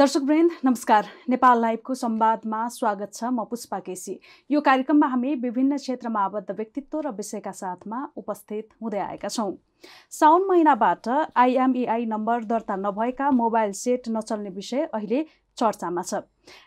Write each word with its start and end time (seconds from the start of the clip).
दर्शकवृन्द 0.00 0.50
नमस्कार। 0.64 1.06
नेपाल 1.28 1.60
लाइभको 1.60 1.94
संवादमा 1.94 2.58
स्वागत 2.68 3.10
छ 3.14 3.24
म 3.24 3.44
पुष्पा 3.44 3.78
केसी। 3.78 4.14
यो 4.50 4.60
कार्यक्रममा 4.60 5.06
हामी 5.06 5.34
विभिन्न 5.42 5.76
क्षेत्रमा 5.76 6.20
आबद्ध 6.20 6.50
व्यक्तित्व 6.50 7.00
र 7.00 7.10
विषयका 7.12 7.52
साथमा 7.52 7.98
उपस्थित 8.16 8.68
हुँदै 8.80 8.98
आएका 8.98 9.28
छौँ। 9.28 9.52
साउन 10.10 10.46
महिनाबाट 10.48 11.08
आइएमइआई 11.36 12.06
नम्बर 12.06 12.44
दर्ता 12.48 12.76
नभएका 12.76 13.30
मोबाइल 13.30 13.72
सेट 13.76 14.08
नचल्ने 14.08 14.50
विषय 14.50 14.88
अहिले 14.88 15.20
चर्चामा 15.58 16.02
छ। 16.02 16.22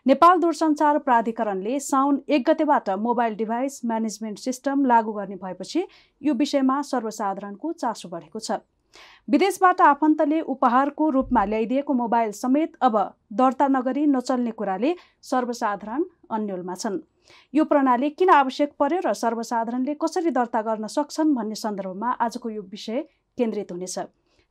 नेपाल 0.06 0.40
दूरसञ्चार 0.40 0.98
प्राधिकरणले 1.00 1.80
साउन 1.80 2.22
एक 2.30 2.50
गतेबाट 2.50 2.90
मोबाइल 3.08 3.36
डिभाइस 3.36 3.80
म्यानेजमेन्ट 3.86 4.40
सिस्टम 4.40 4.86
लागू 4.86 5.14
गर्ने 5.14 5.36
भएपछि 5.42 5.84
यो 6.22 6.34
विषयमा 6.36 6.82
सर्वसाधारणको 6.92 7.74
चासो 7.82 8.10
बढेको 8.10 8.40
छ। 8.40 8.62
विदेशबाट 9.28 9.82
आफन्तले 9.82 10.40
उपहारको 10.54 11.10
रूपमा 11.10 11.44
ल्याइदिएको 11.46 11.94
मोबाइल 11.94 12.32
समेत 12.34 12.76
अब 12.82 12.96
दर्ता 13.34 13.68
नगरी 13.68 14.06
नचल्ने 14.08 14.52
कुराले 14.52 14.96
सर्वसाधारण 15.24 16.04
अन्यलमा 16.30 16.76
छन्। 16.76 17.00
यो 17.54 17.64
प्रणाली 17.66 18.10
किन 18.20 18.30
आवश्यक 18.30 18.72
पर्यो 18.80 19.00
र 19.06 19.14
सर्वसाधारणले 19.16 19.94
कसरी 19.96 20.32
दर्ता 20.32 20.62
गर्न 20.62 20.88
सक्छन् 20.88 21.34
भन्ने 21.36 21.56
सन्दर्भमा 21.56 22.10
आजको 22.20 22.50
यो 22.50 22.62
विषय 22.62 23.02
केन्द्रित 23.38 23.72
हुनेछ। 23.72 23.98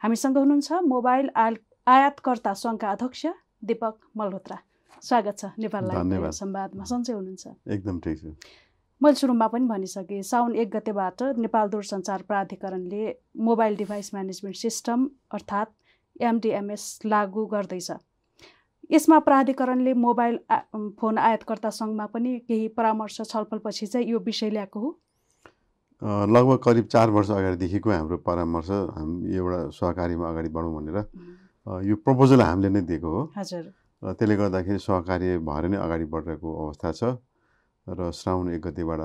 हामीसँग 0.00 0.36
हुनुहुन्छ 0.38 0.72
मोबाइल 0.88 1.30
आयातकर्ता 1.36 2.52
सङ्घका 2.54 2.90
अध्यक्ष 2.90 3.26
दीपक 3.62 3.94
मल्होत्रा। 4.16 4.56
स्वागत 5.02 5.38
छ 5.38 5.44
नेपाल 5.58 6.30
संवादमा 6.32 6.84
सन्चै 6.84 7.12
हुनुहुन्छ। 7.12 7.46
एकदम 7.68 7.96
ठिक 8.00 8.18
छ। 8.18 8.24
मैले 9.02 9.14
सुरुमा 9.18 9.46
पनि 9.50 9.66
भनिसकेँ 9.66 10.22
साउन 10.22 10.54
एक 10.62 10.70
गतेबाट 10.70 11.22
नेपाल 11.34 11.68
दूरसञ्चार 11.68 12.22
प्राधिकरणले 12.22 13.02
मोबाइल 13.42 13.76
डिभाइस 13.76 14.10
म्यानेजमेन्ट 14.14 14.56
सिस्टम 14.56 15.06
अर्थात् 15.34 16.22
एमडिएमएस 16.22 16.84
लागू 17.04 17.44
गर्दैछ। 17.50 17.90
यसमा 18.94 19.18
प्राधिकरणले 19.26 19.94
मोबाइल 19.98 20.38
फोन 21.00 21.18
आयातकर्ता 21.18 21.70
सङ्घमा 21.78 22.06
पनि 22.14 22.36
केही 22.46 22.68
परामर्श 22.78 23.20
छलफलपछि 23.32 23.86
चाहिँ 23.86 24.06
यो 24.06 24.18
विषय 24.22 24.50
ल्याएको 24.50 24.80
हो। 24.80 24.90
लगभग 26.30 26.62
करिब 26.62 26.86
चार 26.94 27.10
वर्ष 27.10 27.30
अगाडिदेखिको 27.30 27.90
हाम्रो 27.90 28.16
परामर्श 28.22 28.70
हामी 28.70 29.34
एउटा 29.34 29.58
सहकारीमा 29.82 30.28
अगाडि 30.30 30.48
बढौँ 30.54 30.72
भनेर 30.78 30.98
यो 31.90 31.96
प्रपोजल 32.06 32.40
हामीले 32.42 32.70
नै 32.70 32.86
दिएको 32.86 33.10
हो। 33.18 33.26
हजुर। 33.36 33.66
त्यसले 34.14 34.36
गर्दाखेरि 34.36 34.78
सहकारी 34.78 35.36
भएर 35.50 35.68
नै 35.74 35.82
अगाडि 35.82 36.04
बढिरहेको 36.06 36.48
अवस्था 36.62 36.92
छ। 36.92 37.14
र 37.88 38.10
श्रावण 38.14 38.48
एक 38.54 38.62
गतिबाट 38.62 39.00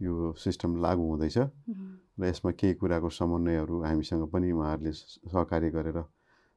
यो 0.00 0.32
सिस्टम 0.36 0.76
लागु 0.80 1.02
हुँदैछ। 1.02 1.38
र 2.18 2.22
यसमा 2.24 2.50
केही 2.56 2.74
कुराको 2.80 3.08
समन्वयहरू 3.08 3.74
हामीसँग 3.84 4.24
पनि 4.32 4.52
उहाँहरूले 4.52 4.92
सहकार्य 4.92 5.70
गरेर 5.70 5.98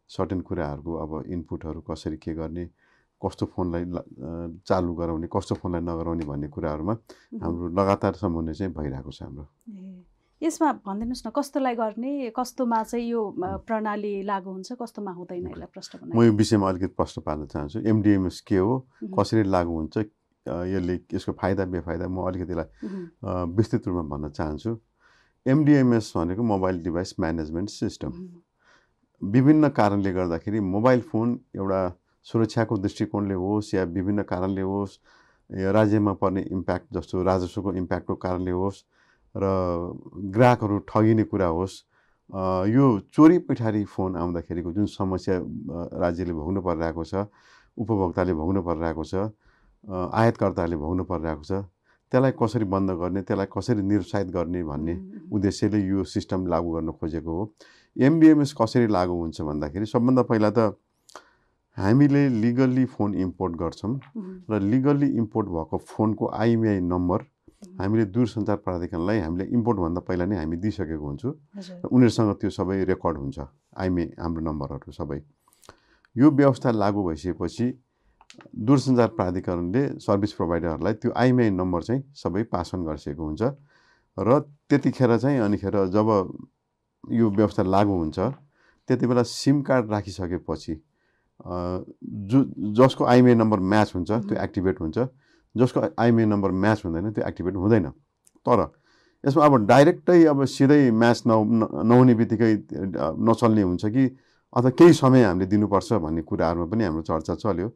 सर्टेन 0.09 0.41
कुराहरूको 0.41 0.91
अब 0.95 1.11
इनपुटहरू 1.27 1.81
कसरी 1.83 2.17
के 2.17 2.33
गर्ने 2.33 2.65
कस्तो 3.21 3.45
फोनलाई 3.51 3.83
चालु 4.63 4.93
गराउने 4.95 5.27
कस्तो 5.27 5.55
फोनलाई 5.59 5.81
नगराउने 5.83 6.25
भन्ने 6.25 6.47
कुराहरूमा 6.55 6.93
हाम्रो 7.43 7.67
लगातार 7.75 8.13
समन्वय 8.15 8.53
चाहिँ 8.53 8.73
भइरहेको 8.73 9.11
छ 9.11 9.21
हाम्रो। 9.23 9.47
यसमा 10.41 10.71
भनिदिनुहोस् 10.87 11.27
न 11.27 11.29
कस्तोलाई 11.35 11.75
गर्ने 11.75 12.31
कस्तोमा 12.31 12.79
चाहिँ 12.83 13.07
यो 13.11 13.21
प्रणाली 13.67 14.13
लागु 14.23 14.49
हुन्छ 14.49 14.71
कस्तोमा 14.79 15.11
हुँदैन 15.11 15.51
यसलाई 15.51 15.67
प्रश्न 15.67 16.15
म 16.15 16.23
यो 16.23 16.31
विषयमा 16.31 16.69
अलिकति 16.69 16.95
प्रश्न 16.95 17.21
पार्न 17.27 17.45
चाहन्छु। 17.51 17.79
एमडिएमएस 17.83 18.39
के 18.47 18.57
हो? 18.57 18.87
कसरी 19.19 19.43
लागु 19.43 19.73
हुन्छ? 19.75 19.97
यसले 20.45 20.93
यसको 21.13 21.31
फाइदा 21.41 21.65
बेफाइदा 21.73 22.07
म 22.07 22.17
अलिकति 22.27 22.53
यसलाई 22.53 22.67
विस्तृत 23.55 23.87
रूपमा 23.87 24.03
भन्न 24.11 24.29
चाहन्छु। 24.29 24.77
एमडिएमएस 25.45 26.11
भनेको 26.15 26.43
मोबाइल 26.43 26.83
डिभाइस 26.83 27.15
म्यानेजमेन्ट 27.19 27.69
सिस्टम। 27.69 28.11
विभिन्न 29.21 29.69
कारणले 29.75 30.11
गर्दाखेरि 30.13 30.59
मोबाइल 30.59 31.01
फोन 31.11 31.39
एउटा 31.55 31.81
सुरक्षाको 32.25 32.77
दृष्टिकोणले 32.77 33.33
होस् 33.33 33.73
या 33.75 33.83
विभिन्न 33.83 34.21
कारणले 34.29 34.61
होस् 34.61 34.97
राज्यमा 35.49 36.13
पर्ने 36.21 36.41
इम्प्याक्ट 36.51 36.93
जस्तो 36.93 37.23
राजस्वको 37.23 37.73
इम्प्याक्टको 37.73 38.15
कारणले 38.15 38.51
होस् 38.51 38.83
र 39.35 39.45
ग्राहकहरू 40.35 40.77
ठगिने 40.89 41.23
कुरा 41.31 41.47
होस् 41.57 41.75
यो 42.69 42.85
चोरी 43.13 43.37
पैठारी 43.49 43.83
फोन 43.85 44.15
आउँदाखेरिको 44.15 44.71
जुन 44.71 44.85
समस्या 44.85 45.35
राज्यले 45.99 46.33
भोग्नु 46.33 46.61
परिरहेको 46.61 47.03
छ 47.03 47.25
उपभोक्ताले 47.77 48.33
भोग्नु 48.33 48.61
परिरहेको 48.63 49.03
छ 49.03 49.29
आयातकर्ताहरूले 49.87 50.77
भोग्नु 50.77 51.03
परिरहेको 51.07 51.43
छ। 51.43 51.63
त्यसलाई 52.11 52.33
कसरी 52.41 52.65
बन्द 52.65 52.89
गर्ने 52.99 53.21
त्यसलाई 53.21 53.47
कसरी 53.53 53.81
निरुत्साहित 53.85 54.27
गर्ने 54.33 54.63
भन्ने 54.65 54.95
उद्देश्यले 55.31 55.79
यो 55.87 56.03
सिस्टम 56.03 56.47
लागू 56.47 56.69
गर्न 56.75 56.91
खोजेको 56.99 57.31
हो। 57.37 57.43
एमबिएमएस 57.95 58.53
कसरी 58.59 58.87
लागु 58.87 59.13
हुन्छ 59.13 59.41
भन्दाखेरि 59.41 59.85
सबभन्दा 59.85 60.21
पहिला 60.25 60.49
त 60.57 60.73
हामीले 61.77 62.27
लिगल्ली 62.43 62.85
फोन 62.85 63.13
इम्पोर्ट 63.15 63.53
गर्छौँ 63.55 63.93
र 64.49 64.59
लिगल्ली 64.59 65.07
इम्पोर्ट 65.15 65.47
भएको 65.47 65.77
फोनको 65.77 66.25
आइएमआई 66.27 66.79
नम्बर 66.83 67.19
हामीले 67.79 68.05
दूरसञ्चार 68.11 68.57
प्राधिकरणलाई 68.65 69.19
हामीले 69.19 69.45
इम्पोर्टभन्दा 69.55 70.01
पहिला 70.07 70.25
नै 70.25 70.35
हामी 70.37 70.57
दिइसकेको 70.63 71.05
हुन्छौँ 71.05 71.33
र 71.55 71.85
उनीहरूसँग 71.87 72.33
त्यो 72.41 72.49
सबै 72.49 72.83
रेकर्ड 72.89 73.17
हुन्छ 73.17 73.39
आइएमए 73.79 74.05
हाम्रो 74.19 74.41
नम्बरहरू 74.49 74.91
सबै। 74.91 75.19
यो 76.15 76.31
व्यवस्था 76.31 76.71
लागू 76.71 77.03
भइसकेपछि 77.07 77.65
दूरसञ्चार 78.29 79.07
प्राधिकरणले 79.17 79.81
सर्भिस 79.99 80.33
प्रोभाइडरहरूलाई 80.33 80.93
त्यो 80.93 81.11
आइएमआई 81.15 81.49
नम्बर 81.49 81.81
चाहिँ 81.83 82.01
सबै 82.15 82.43
पासन 82.53 82.83
गरिसकेको 82.85 83.23
हुन्छ। 83.25 83.41
र 84.17 84.39
त्यतिखेर 84.69 85.17
चाहिँ 85.17 85.39
अनिखेर 85.39 85.75
जब 85.89 86.07
यो 87.03 87.29
व्यवस्था 87.29 87.63
लागु 87.63 87.93
हुन्छ 87.93 88.19
त्यति 88.89 89.05
बेला 89.07 89.23
सिम 89.23 89.61
कार्ड 89.61 89.91
राखिसकेपछि 89.91 90.73
जो 92.29 92.39
जसको 92.77 93.05
आइएमआई 93.05 93.35
नम्बर 93.35 93.59
म्याच 93.59 93.91
हुन्छ 93.95 94.11
त्यो 94.11 94.35
एक्टिभेट 94.43 94.79
हुन्छ। 94.81 94.97
जसको 95.55 95.79
आइएमआई 95.97 96.25
नम्बर 96.25 96.51
म्याच 96.51 96.81
हुँदैन 96.85 97.11
त्यो 97.11 97.27
एक्टिभेट 97.27 97.55
हुँदैन। 97.55 97.89
तर 98.45 98.59
यसमा 99.23 99.45
अब 99.45 99.55
डाइरेक्टै 99.67 100.23
अब 100.31 100.43
सिधै 100.45 100.91
म्याच 100.91 101.23
न 101.27 101.31
नहुने 101.85 102.13
बित्तिकै 102.15 102.53
नचल्ने 103.19 103.61
हुन्छ 103.61 103.85
कि 103.85 104.03
अथवा 104.53 104.69
केही 104.79 104.93
समय 104.93 105.23
हामीले 105.23 105.45
दिनुपर्छ 105.49 105.93
भन्ने 105.93 106.21
कुराहरूमा 106.21 106.65
पनि 106.71 106.83
हाम्रो 106.83 107.01
चर्चा 107.03 107.35
चल्यो। 107.35 107.69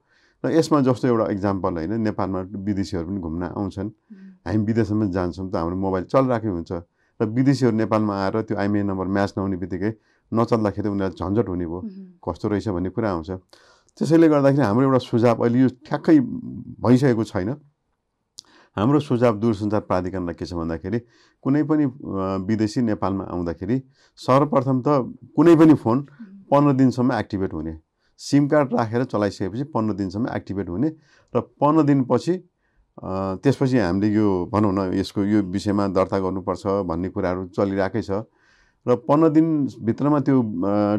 र 0.43 0.51
यसमा 0.51 0.79
जस्तो 0.83 1.07
एउटा 1.07 1.25
इक्जाम्पल 1.31 1.71
होइन 1.79 1.93
नेपालमा 2.03 2.39
विदेशीहरू 2.67 3.07
पनि 3.07 3.19
घुम्न 3.23 3.43
आउँछन्। 3.55 3.89
हामी 4.43 4.59
विदेशमा 4.67 5.05
जान्छौँ 5.15 5.47
त 5.47 5.55
हाम्रो 5.55 5.77
मोबाइल 5.79 6.03
चलिरहेकै 6.11 6.49
हुन्छ। 6.51 6.71
र 7.19 7.21
विदेशीहरू 7.31 7.75
नेपालमा 7.79 8.13
आएर 8.23 8.35
त्यो 8.43 8.55
आइएमआई 8.59 8.83
नम्बर 8.91 9.07
म्याच 9.07 9.31
नहुने 9.37 9.57
बित्तिकै 9.63 9.91
नचल्दाखेरि 10.31 10.89
उनीहरूलाई 10.89 11.15
झन्झट 11.15 11.47
हुने 11.47 11.65
भयो। 11.71 11.79
कस्तो 12.19 12.45
रहेछ 12.51 12.67
भन्ने 12.75 12.89
कुरा 12.91 13.09
आउँछ। 13.15 13.29
त्यसैले 13.95 14.27
गर्दाखेरि 14.27 14.65
हाम्रो 14.67 14.83
एउटा 14.83 14.99
सुझाव 15.07 15.37
अहिले 15.39 15.59
यो 15.63 15.69
ठ्याक्कै 15.87 16.19
भइसकेको 16.83 17.23
छैन। 17.23 17.49
हाम्रो 18.77 18.99
सुझाव 18.99 19.33
दूरसञ्चार 19.37 19.81
प्राधिकरणलाई 19.85 20.35
के 20.35 20.45
छ 20.49 20.57
भन्दाखेरि 20.57 20.99
कुनै 21.43 21.61
पनि 21.69 21.85
विदेशी 22.49 22.81
नेपालमा 22.89 23.23
आउँदाखेरि 23.29 23.77
सर्वप्रथम 24.19 24.77
त 24.81 24.87
कुनै 25.37 25.55
पनि 25.55 25.73
फोन 25.77 25.97
पन्ध्र 26.49 26.71
दिनसम्म 26.73 27.09
एक्टिभेट 27.13 27.53
हुने। 27.53 27.73
सिम 28.19 28.47
कार्ड 28.47 28.73
राखेर 28.73 29.03
चलाइसकेपछि 29.05 29.63
पन्ध्र 29.73 29.93
दिनसम्म 29.95 30.27
एक्टिभेट 30.35 30.69
हुने 30.69 30.89
र 31.33 31.39
पन्ध्र 31.61 31.83
दिनपछि 31.83 32.33
त्यसपछि 33.43 33.77
हामीले 33.77 34.07
यो 34.13 34.27
भनौँ 34.53 34.73
न 34.73 34.93
यसको 34.93 35.23
यो 35.23 35.41
विषयमा 35.49 35.87
दर्ता 35.97 36.19
गर्नुपर्छ 36.19 36.63
भन्ने 36.85 37.09
कुराहरू 37.09 37.47
चलिरहेकै 37.57 38.01
छ। 38.01 38.23
र 38.85 38.95
पन्ध्र 39.07 39.29
दिनभित्रमा 39.33 40.19
त्यो 40.19 40.37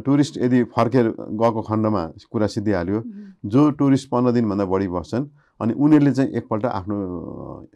टुरिस्ट 0.05 0.35
यदि 0.43 0.63
फर्केर 0.75 1.07
गएको 1.39 1.63
खण्डमा 1.63 2.03
कुरा 2.33 2.47
सिद्धिहाल्यो 2.51 3.03
जो 3.47 3.71
टुरिस्ट 3.79 4.09
पन्ध्र 4.11 4.33
दिनभन्दा 4.33 4.65
बढी 4.65 4.89
बस्छन् 4.89 5.25
अनि 5.61 5.73
उनीहरूले 5.75 6.13
चाहिँ 6.13 6.31
एकपल्ट 6.35 6.65
आफ्नो 6.67 6.97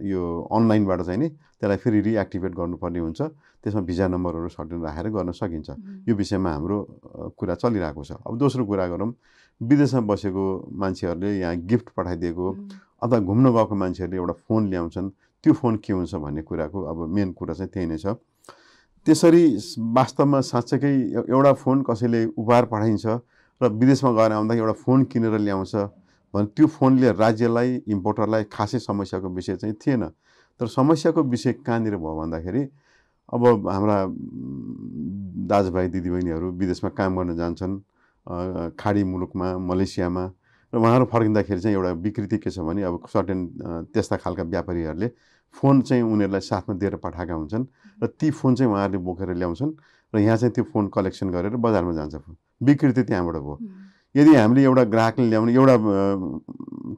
यो 0.02 0.22
अनलाइनबाट 0.50 1.00
चाहिँ 1.02 1.18
नि 1.20 1.28
त्यसलाई 1.28 1.76
फेरि 1.78 2.00
रिएक्टिभेट 2.00 2.52
गर्नुपर्ने 2.54 2.98
हुन्छ। 2.98 3.20
त्यसमा 3.62 3.80
भिजा 3.86 4.06
नम्बरहरू 4.08 4.48
सर्टेन 4.48 4.78
राखेर 4.82 5.08
गर्न 5.14 5.30
सकिन्छ। 5.32 5.68
यो 6.08 6.14
विषयमा 6.14 6.50
हाम्रो 6.52 6.78
कुरा 7.38 7.54
चलिरहेको 7.54 8.02
छ। 8.04 8.10
अब 8.26 8.38
दोस्रो 8.38 8.64
कुरा 8.66 8.86
गरौँ। 8.92 9.12
विदेशमा 9.60 10.00
बसेको 10.06 10.44
मान्छेहरूले 10.70 11.30
यहाँ 11.38 11.56
गिफ्ट 11.66 11.88
पठाइदिएको 11.96 12.46
अथवा 13.02 13.19
घुम्न 13.19 13.46
गएको 13.54 13.75
मान्छेहरूले 13.75 14.16
एउटा 14.16 14.34
फोन 14.46 14.62
ल्याउँछन्। 14.70 15.08
त्यो 15.44 15.52
फोन 15.54 15.76
के 15.78 15.92
हुन्छ 15.92 16.14
भन्ने 16.14 16.42
कुराको 16.42 16.78
अब 16.82 16.98
मेन 17.14 17.32
कुरा 17.32 17.54
चाहिँ 17.54 17.70
त्यही 17.70 17.86
नै 17.86 17.98
छ। 17.98 18.19
त्यसरी 19.06 19.44
वास्तवमा 19.94 20.40
साँच्चैकै 20.42 20.94
एउटा 21.31 21.52
फोन 21.62 21.82
कसैले 21.82 22.24
उपहार 22.34 22.64
पठाइन्छ 22.70 23.06
र 23.62 23.64
विदेशमा 23.70 24.10
गएर 24.19 24.32
आउँदा 24.34 24.54
एउटा 24.54 24.74
फोन 24.82 25.04
किनेर 25.10 25.38
ल्याउँछ। 25.38 25.74
भने 26.34 26.46
त्यो 26.56 26.66
फोनले 26.66 27.12
राज्यलाई 27.12 27.82
इम्पोर्टरलाई 27.88 28.44
खासै 28.52 28.78
समस्याको 28.78 29.28
विषय 29.28 29.56
चाहिँ 29.56 29.75
थिएन। 29.76 30.04
तर 30.60 30.66
समस्याको 30.66 31.22
विषय 31.22 31.52
कहाँनिर 31.64 31.96
भयो 31.96 32.14
भन्दाखेरि 32.20 32.62
अब 33.32 33.69
हाम्रा 33.69 33.96
दाजुभाइ 35.48 35.88
दिदीबहिनीहरू 35.88 36.50
विदेशमा 36.60 36.90
काम 36.90 37.16
गर्न 37.16 37.36
जान्छन् 37.36 37.75
खाडी 38.76 39.02
मुलुकमा 39.04 39.46
मलेसियामा 39.58 40.25
र 40.72 40.76
उहाँहरू 40.76 41.04
फर्किँदाखेरि 41.12 41.60
चाहिँ 41.60 41.76
एउटा 41.76 41.90
विकृति 42.04 42.38
के 42.38 42.50
छ 42.50 42.60
भने 42.60 42.82
अब 42.82 43.06
सर्टेन 43.08 43.38
त्यस्ता 43.92 44.16
खालका 44.16 44.42
व्यापारीहरूले 44.42 45.08
फोन 45.54 45.81
चाहिँ 45.81 46.02
उनीहरूलाई 46.02 46.40
साथमा 46.40 46.74
दिएर 46.76 46.96
पठाएका 47.00 47.34
हुन्छन् 47.34 47.64
र 48.02 48.06
ती 48.20 48.31
फोन 48.31 48.54
चाहिँ 48.54 48.72
उहाँहरूले 48.72 48.98
बोकेर 49.00 49.32
ल्याउँछन् 49.32 49.72
र 50.12 50.19
यहाँ 50.19 50.36
चाहिँ 50.36 50.52
त्यो 50.52 50.64
फोन 50.72 50.88
कलेक्सन 50.88 51.31
गरेर 51.31 51.56
बजारमा 51.56 51.92
जान्छ। 51.92 52.14
विकृति 52.60 53.02
त्यहाँबाट 53.02 53.34
भयो। 53.36 53.56
यदि 54.19 54.35
हामीले 54.35 54.62
एउटा 54.65 54.85
ग्राहकले 54.94 55.29
ल्याउने 55.31 55.53
एउटा 55.55 55.76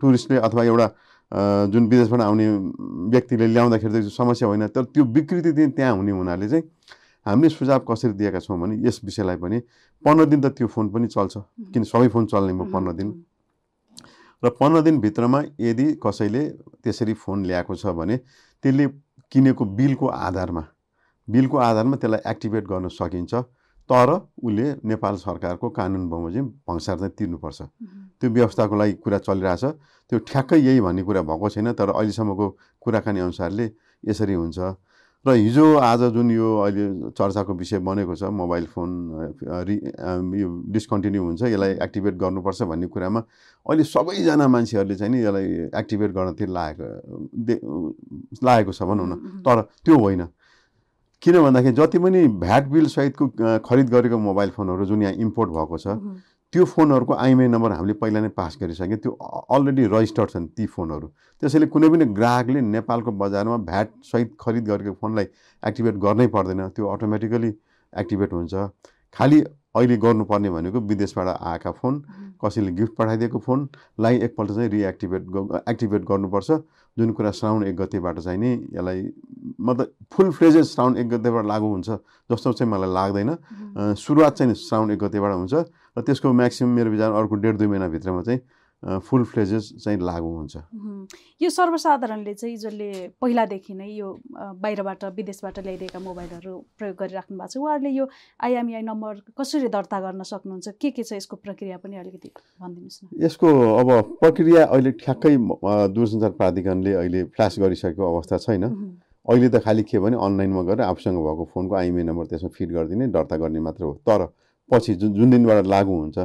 टुरिस्टले 0.01 0.37
अथवा 0.49 0.65
एउटा 0.65 0.87
जुन 1.73 1.87
विदेशबाट 1.89 2.21
आउने 2.21 2.47
व्यक्तिले 3.15 3.47
ल्याउँदाखेरि 3.47 3.93
त 3.95 4.09
समस्या 4.11 4.49
होइन 4.49 4.67
तर 4.75 4.85
त्यो 4.95 5.05
विकृति 5.17 5.53
चाहिँ 5.53 5.71
त्यहाँ 5.71 5.95
हुने 5.97 6.13
हुनाले 6.13 6.49
चाहिँ 6.49 6.65
हामीले 7.27 7.49
सुझाव 7.51 7.79
कसरी 7.89 8.13
दिएका 8.19 8.41
छौँ 8.41 8.59
भने 8.61 8.75
यस 8.87 9.01
विषयलाई 9.05 9.37
पनि 9.37 9.59
पन्ध्र 10.05 10.25
दिन 10.27 10.41
त 10.41 10.47
त्यो 10.57 10.67
फोन 10.67 10.89
पनि 10.91 11.07
चल्छ 11.07 11.37
किन 11.75 11.83
सबै 11.85 12.09
फोन 12.09 12.27
चल्ने 12.27 12.53
भयो 12.53 12.65
पन्ध्र 12.73 12.93
दिन। 12.99 13.09
र 14.43 14.49
पन्ध्र 14.57 14.81
दिनभित्रमा 14.83 15.43
यदि 15.61 15.87
कसैले 16.03 16.43
त्यसरी 16.83 17.15
फोन 17.15 17.45
ल्याएको 17.47 17.75
छ 17.77 17.93
भने 17.95 18.17
त्यसले 18.65 18.87
किनेको 19.33 19.65
बिलको 19.79 20.07
आधारमा 20.09 20.65
बिलको 21.29 21.57
आधारमा 21.61 21.97
त्यसलाई 21.97 22.31
एक्टिभेट 22.31 22.65
गर्न 22.67 22.89
सकिन्छ। 22.89 23.35
तर 23.91 24.09
उसले 24.39 24.67
नेपाल 24.87 25.15
सरकारको 25.19 25.69
कानुन 25.69 26.09
बमोजिम 26.09 26.47
भङ्सार 26.63 26.97
चाहिँ 26.99 27.15
तिर्नुपर्छ 27.19 27.61
त्यो 28.21 28.31
व्यवस्थाको 28.31 28.75
लागि 28.77 28.93
कुरा 29.03 29.19
चलिरहेछ। 29.19 29.65
त्यो 30.13 30.19
ठ्याक्कै 30.31 30.59
यही 30.59 30.81
भन्ने 30.81 31.03
कुरा 31.03 31.23
भएको 31.27 31.49
छैन 31.51 31.73
तर 31.75 31.89
अहिलेसम्मको 31.91 32.47
कुराकानी 32.79 33.21
अनुसारले 33.21 33.67
यसरी 34.09 34.35
हुन्छ। 34.35 34.59
र 35.27 35.29
हिजो 35.37 35.65
आज 35.77 36.03
जुन 36.17 36.31
यो 36.31 36.49
अहिले 36.65 37.13
चर्चाको 37.13 37.53
विषय 37.53 37.79
बनेको 37.85 38.15
छ 38.17 38.33
मोबाइल 38.33 38.65
फोन 38.73 38.91
रि 39.69 39.77
यो 40.41 40.49
डिस्कन्टिन्यू 40.73 41.23
हुन्छ 41.25 41.43
यसलाई 41.45 41.73
एक्टिभेट 41.85 42.15
गर्नुपर्छ 42.17 42.63
भन्ने 42.65 42.87
कुरामा 42.89 43.21
अहिले 43.67 43.85
सबैजना 43.85 44.47
मान्छेहरूले 44.49 44.97
चाहिँ 44.97 45.13
नि 45.13 45.21
यसलाई 45.21 45.47
एक्टिभेट 45.77 46.11
गर्नतिर 46.17 46.49
लागेको 46.49 47.67
लागेको 48.41 48.73
छ 48.73 48.81
भनौँ 48.83 49.07
न। 49.07 49.45
तर 49.45 49.61
त्यो 49.85 49.99
होइन। 49.99 50.23
किन 51.23 51.41
भन्दाखेरि 51.43 51.77
जति 51.77 51.99
पनि 51.99 52.27
भ्याट 52.41 52.67
बिल 52.69 52.87
सहितको 52.89 53.27
खरिद 53.65 53.89
गरेको 53.91 54.19
मोबाइल 54.19 54.51
फोनहरू 54.51 54.85
जुन 54.87 55.03
यहाँ 55.03 55.15
इम्पोर्ट 55.25 55.51
भएको 55.53 55.79
छ 55.79 55.97
त्यो 56.53 56.65
फोनहरूको 56.67 57.15
आइएमआई 57.15 57.49
नम्बर 57.49 57.73
हामीले 57.73 57.95
पहिला 58.01 58.21
नै 58.21 58.29
पास 58.35 58.57
गरिसक्यौँ 58.61 58.99
त्यो 58.99 59.11
अलरेडी 59.55 59.85
रजिस्टर्ड 59.93 60.31
छन् 60.31 60.47
ती 60.57 60.67
फोनहरू। 60.67 61.07
त्यसैले 61.43 61.67
कुनै 61.75 61.89
पनि 61.89 62.05
ग्राहकले 62.17 62.61
नेपालको 62.61 63.13
बजारमा 63.21 63.57
भ्याट 63.69 63.89
सहित 64.03 64.35
खरिद 64.41 64.65
गरेको 64.67 64.95
फोनलाई 65.01 65.27
एक्टिभेट 65.63 65.95
गर्नै 66.05 66.27
पर्दैन। 66.35 66.69
त्यो 66.75 66.87
अटोमेटिकली 66.89 67.53
एक्टिभेट 67.93 68.33
हुन्छ। 68.33 68.55
खालि 69.15 69.41
अहिले 69.77 69.97
गर्नुपर्ने 70.03 70.51
भनेको 70.51 70.81
विदेशबाट 70.91 71.29
आएका 71.29 71.71
फोन 71.79 72.03
कसैले 72.43 72.73
गिफ्ट 72.81 72.95
पठाइदिएको 72.99 73.39
फोनलाई 73.47 74.17
एकपल्ट 74.27 74.51
चाहिँ 74.51 74.71
रिएक्टिभेट 74.71 75.23
एक्टिभेट 75.69 76.03
गर्नुपर्छ। 76.11 76.51
जुन 77.01 77.11
कुरा 77.17 77.31
श्रावण 77.33 77.65
एक 77.65 77.77
गतेबाट 77.81 78.19
चाहिँ 78.21 78.39
नि 78.39 78.53
यसलाई 78.77 79.01
मतलब 79.57 79.89
फुल 80.13 80.31
फ्लेजेस 80.37 80.67
श्रावण 80.77 80.97
एक 81.01 81.09
गतेबाट 81.09 81.45
लागु 81.49 81.67
हुन्छ 81.67 81.89
जस्तो 82.29 82.53
चाहिँ 82.53 82.71
मलाई 82.73 82.93
लाग्दैन। 82.93 83.31
सुरुवात 83.97 84.33
चाहिँ 84.37 84.55
श्रावण 84.55 84.91
एक 84.93 84.99
गतेबाट 85.01 85.33
हुन्छ 85.33 85.55
र 85.97 86.01
त्यसको 86.05 86.29
म्याक्सिमम् 86.29 86.75
मेरो 86.77 86.91
विचार 86.91 87.11
अर्को 87.17 87.35
डेढ 87.41 87.57
दुई 87.57 87.67
महिनाभित्रमा 87.67 88.23
चाहिँ 88.23 88.41
फुल 88.81 89.25
फ्लेजेस 89.29 89.85
चाहिँ 89.85 89.99
लागु 90.01 90.29
हुन्छ। 90.29 90.57
यो 91.43 91.49
सर्वसाधारणले 91.53 92.33
चाहिँ 92.35 92.57
जसले 92.57 92.91
पहिलादेखि 93.21 93.75
नै 93.77 93.89
यो 93.93 94.09
बाहिरबाट 94.57 95.05
विदेशबाट 95.17 95.59
ल्याइदिएका 95.61 95.99
मोबाइलहरू 96.01 96.53
प्रयोग 96.81 96.97
गरिराख्नु 96.97 97.37
भएको 97.37 97.49
छ 97.53 97.57
उहाँहरूले 97.61 97.91
यो 97.93 98.05
आइएमआई 98.41 98.83
नम्बर 98.89 99.13
कसरी 99.37 99.69
दर्ता 99.69 100.01
गर्न 100.01 100.23
सक्नुहुन्छ? 100.25 100.69
के 100.81 100.91
के 100.97 101.03
छ 101.05 101.13
यसको 101.21 101.37
प्रक्रिया 101.45 101.77
पनि 101.77 101.97
अलिकति 102.01 102.29
भनिदिनुहोस् 102.57 102.99
न। 103.05 103.07
यसको 103.21 103.49
अब 103.85 103.89
प्रक्रिया 104.25 104.65
अहिले 104.65 104.91
ठ्याक्कै 104.97 105.37
दूरसञ्चार 105.93 106.31
प्राधिकरणले 106.41 106.93
अहिले 107.05 107.21
फ्ल्यास 107.37 107.59
गरिसकेको 107.61 108.01
अवस्था 108.01 108.37
छैन। 108.49 108.65
अहिले 108.65 109.49
त 109.53 109.61
खालि 109.61 109.83
के 109.85 109.99
भने 110.01 110.17
अनलाइनमा 110.17 110.63
गएर 110.65 110.81
आफूसँग 110.89 111.21
भएको 111.21 111.45
फोनको 111.53 111.75
आइएमआई 111.77 112.05
नम्बर 112.09 112.25
त्यसमा 112.33 112.49
फिट 112.57 112.69
गरिदिने 112.73 113.07
दर्ता 113.13 113.37
गर्ने 113.37 113.61
मात्र 113.61 113.85
हो। 113.85 113.93
तर 114.09 114.33
पछि 114.71 114.95
जुन 114.97 115.13
जुन 115.13 115.31
दिनबाट 115.31 115.67
लागु 115.69 115.93
हुन्छ 115.93 116.19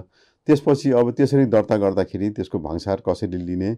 त्यसपछि 0.48 0.92
अब 1.02 1.12
त्यसरी 1.18 1.46
दर्ता 1.52 1.76
गर्दाखेरि 1.84 2.30
त्यसको 2.38 2.58
भङ्सार 2.60 3.02
कसरी 3.08 3.38
लिने 3.38 3.72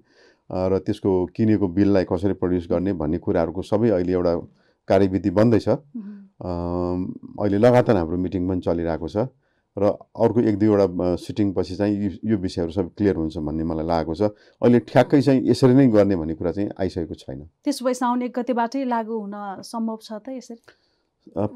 र 0.49 0.79
त्यसको 0.85 1.11
किनेको 1.35 1.67
बिललाई 1.77 2.05
कसरी 2.11 2.33
प्रड्युस 2.41 2.67
गर्ने 2.71 2.93
भन्ने 2.99 3.17
कुराहरूको 3.23 3.61
सबै 3.61 3.89
अहिले 3.89 4.13
एउटा 4.13 4.33
कार्यविधि 4.87 5.29
बन्दैछ। 5.37 5.67
अहिले 6.39 7.57
लगातार 7.57 7.95
हाम्रो 7.97 8.17
मिटिङ 8.17 8.47
पनि 8.47 8.61
चलिरहेको 8.67 9.07
छ 9.07 9.17
र 9.77 9.83
अर्को 10.17 10.39
एक 10.49 10.57
दुईवटा 10.59 11.15
सिटिङपछि 11.21 11.75
चाहिँ 11.77 11.95
यो 12.25 12.37
विषयहरू 12.37 12.71
सबै 12.71 12.89
क्लियर 12.97 13.15
हुन्छ 13.15 13.37
भन्ने 13.47 13.63
मलाई 13.63 13.85
लागेको 13.85 14.13
छ। 14.15 14.21
अहिले 14.61 14.79
ठ्याक्कै 14.89 15.21
चाहिँ 15.21 15.41
यसरी 15.49 15.73
नै 15.73 15.87
गर्ने 15.93 16.15
भन्ने 16.15 16.35
कुरा 16.35 16.51
चाहिँ 16.51 16.69
आइसकेको 16.81 17.15
छैन। 17.15 17.41
त्यसो 17.63 17.85
भए 17.85 17.93
साउन 17.93 18.21
एक 18.27 18.33
गतेबाटै 18.39 18.83
लागु 18.85 19.13
हुन 19.13 19.35
सम्भव 19.63 19.97
छ 20.01 20.09
त 20.17 20.33
यसरी? 20.33 20.57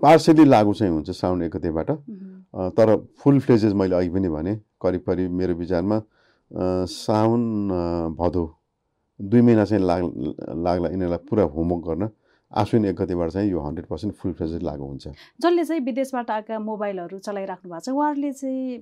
पार्सली 0.04 0.46
लागु 0.46 0.74
चाहिँ 0.74 0.94
हुन्छ 0.94 1.10
साउन 1.12 1.42
एक 1.44 1.52
गतेबाट। 1.56 1.90
तर 2.78 2.88
फुल 3.18 3.40
फ्लेजेस 3.40 3.74
मैले 3.74 3.96
अघि 3.96 4.10
पनि 4.10 4.30
भने 4.30 4.54
करिब 4.82 5.02
करिब 5.08 5.32
मेरो 5.32 5.54
विचारमा 5.56 6.02
साउन 6.86 7.44
भदौ। 8.20 8.46
दुई 9.20 9.42
महिना 9.42 9.66
चाहिँ 9.66 9.84
लाग 9.84 10.04
लाग्ला 10.66 10.90
यिनीहरूलाई 10.90 11.26
पुरा 11.30 11.44
होमवर्क 11.56 11.84
गर्न। 11.88 12.10
आश्विन 12.52 12.86
एक 12.86 12.96
गतिबाट 13.02 13.30
चाहिँ 13.32 13.50
यो 13.52 13.60
हन्ड्रेड 13.62 13.86
पर्सेन्ट 13.88 14.14
फुल 14.16 14.32
फ्लेजेस 14.34 14.62
लागु 14.62 14.84
हुन्छ। 14.84 15.08
जसले 15.40 15.64
चाहिँ 15.66 15.82
विदेशबाट 15.82 16.30
आएका 16.32 16.60
मोबाइलहरू 16.60 17.20
चलाइराख्नु 17.20 17.72
भएको 17.72 17.80
छ 17.80 17.90
उहाँहरूले 17.96 18.32
चाहिँ 18.34 18.82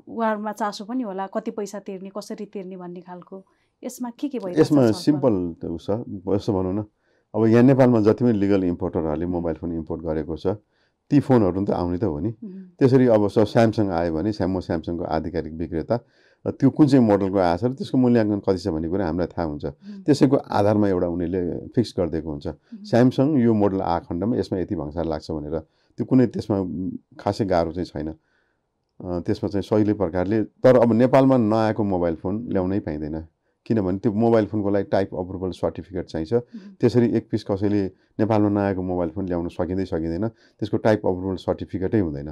उहाँहरूमा 0.00 0.52
चासो 0.52 0.84
पनि 0.84 1.02
होला 1.02 1.26
कति 1.34 1.50
पैसा 1.50 1.78
तिर्ने 1.82 2.10
कसरी 2.14 2.46
तिर्ने 2.46 2.76
भन्ने 2.76 3.00
खालको 3.02 3.42
यसमा 3.82 4.10
के 4.14 4.28
के 4.28 4.38
भयो 4.38 4.60
यसमा 4.60 4.90
सिम्पल 4.94 5.34
छ। 5.58 5.90
यसो 6.36 6.52
भनौँ 6.52 6.74
न 6.74 6.84
अब 7.34 7.46
यहाँ 7.46 7.62
नेपालमा 7.64 8.00
जति 8.06 8.24
पनि 8.24 8.32
लिगल 8.38 8.64
इम्पोर्टरहरूले 8.64 9.26
मोबाइल 9.26 9.56
फोन 9.56 9.72
इम्पोर्ट 9.74 10.02
गरेको 10.02 10.36
छ 10.36 10.54
ती 11.10 11.18
फोनहरू 11.20 11.64
त 11.66 11.70
आउने 11.74 11.98
त 11.98 12.04
हो 12.06 12.18
नि। 12.22 12.30
त्यसरी 12.78 13.06
अब 13.10 13.26
स्यामसङ 13.28 13.86
आयो 13.90 14.10
भने 14.14 14.30
स्यामो 14.32 14.60
स्यामसङको 14.62 15.04
आधिकारिक 15.04 15.54
विक्रेता 15.58 15.96
र 16.44 16.50
त्यो 16.56 16.70
कुन 16.72 16.86
चाहिँ 16.88 17.04
मोडलको 17.04 17.36
आएको 17.36 17.58
छ 17.60 17.64
र 17.68 17.72
त्यसको 17.76 17.96
मूल्याङ्कन 18.00 18.40
कति 18.40 18.60
छ 18.64 18.66
भन्ने 18.72 18.88
कुरा 18.88 19.04
हामीलाई 19.10 19.28
थाहा 19.34 19.46
हुन्छ। 19.50 19.64
त्यसैको 20.06 20.36
आधारमा 20.48 20.86
एउटा 20.88 21.08
उनीहरूले 21.12 21.68
फिक्स 21.74 21.90
गरिदिएको 21.98 22.28
हुन्छ। 22.30 22.46
स्यामसङ 22.88 23.26
यो 23.44 23.52
मोडल 23.52 23.80
आएको 23.84 24.06
खण्डमा 24.08 24.32
यसमा 24.40 24.56
यति 24.64 24.74
भङ्सार 24.80 25.04
लाग्छ 25.12 25.28
भनेर 25.36 25.56
त्यो 25.98 26.04
कुनै 26.08 26.26
त्यसमा 26.32 26.56
खासै 27.20 27.44
गाह्रो 27.44 27.70
चाहिँ 27.76 27.90
छैन। 27.92 28.08
त्यसमा 29.00 29.48
चाहिँ 29.52 29.64
सहिलो 29.68 29.94
प्रकारले 30.00 30.38
तर 30.64 30.74
अब 30.80 30.90
नेपालमा 30.92 31.36
नआएको 31.36 31.82
मोबाइल 31.84 32.14
फोन 32.22 32.34
ल्याउनै 32.52 32.80
पाइँदैन। 32.88 33.16
किनभने 33.70 33.98
त्यो 34.02 34.12
मोबाइल 34.12 34.46
फोनको 34.50 34.70
लागि 34.74 34.88
टाइप 34.90 35.14
अप्रुभल 35.14 35.50
सर्टिफिकेट 35.54 36.06
चाहिन्छ। 36.10 36.32
त्यसरी 36.80 37.06
एक 37.16 37.24
पिस 37.30 37.42
कसैले 37.46 37.82
नेपालमा 38.18 38.50
नआएको 38.50 38.82
मोबाइल 38.82 39.10
फोन 39.14 39.24
ल्याउन 39.30 39.48
सकिँदै 39.54 39.84
सकिँदैन 39.86 40.26
त्यसको 40.58 40.76
टाइप 40.82 41.06
अप्रुभल 41.06 41.36
सर्टिफिकेटै 41.38 42.00
हुँदैन। 42.00 42.30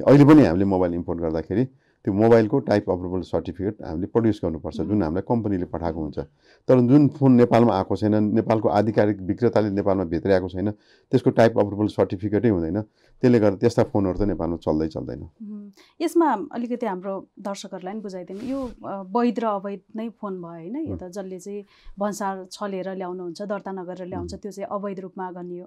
अहिले 0.00 0.24
पनि 0.24 0.42
हामीले 0.44 0.66
मोबाइल 0.66 0.92
इम्पोर्ट 0.94 1.18
गर्दाखेरि 1.20 1.64
त्यो 2.04 2.12
मोबाइलको 2.14 2.58
टाइप 2.66 2.90
अप्रुभल 2.90 3.20
सर्टिफिकेट 3.22 3.82
हामीले 3.82 4.06
प्रड्युस 4.10 4.40
गर्नुपर्छ 4.44 4.80
जुन 4.90 5.02
हामीलाई 5.02 5.22
कम्पनीले 5.22 5.66
पठाएको 5.70 6.00
हुन्छ। 6.02 6.18
तर 6.68 6.80
जुन 6.90 7.08
फोन 7.14 7.32
नेपालमा 7.38 7.72
आएको 7.78 7.96
छैन 7.96 8.14
नेपालको 8.34 8.68
आधिकारिक 8.68 9.20
विक्रेताले 9.22 9.70
नेपालमा 9.70 10.04
भित्रै 10.10 10.38
छैन 10.48 10.70
त्यसको 11.12 11.30
टाइप 11.30 11.58
अप्रुभल 11.58 11.86
सर्टिफिकेटै 11.94 12.48
हुँदैन। 12.48 12.80
त्यसले 13.22 13.38
गर्दा 13.38 13.56
त्यस्ता 13.62 13.82
फोनहरू 13.94 14.18
त 14.18 14.26
नेपालमा 14.34 14.56
चल्दै 14.66 14.88
चल्दैन। 14.98 15.22
यसमा 16.02 16.28
अलिकति 16.58 16.86
हाम्रो 16.86 17.14
दर्शकहरूलाई 17.38 17.94
पनि 17.94 18.02
बुझाइदिनु 18.02 18.42
यो 18.50 18.60
वैध 19.14 19.38
र 19.38 19.46
अवैध 19.62 19.80
नै 19.94 20.08
फोन 20.18 20.42
भयो 20.42 20.58
होइन? 20.58 20.76
यो 20.90 20.96
त 20.98 21.14
जसले 21.14 21.38
चाहिँ 21.38 21.62
भन्सार 22.02 22.34
छलेर 22.50 22.98
ल्याउनुहुन्छ 22.98 23.40
दर्ता 23.46 23.70
नगरेर 23.78 24.06
ल्याउँछ 24.10 24.34
त्यो 24.42 24.50
चाहिँ 24.50 24.68
अवैध 24.74 25.00
रूपमा 25.06 25.30
गर्ने 25.38 25.58
हो 25.60 25.66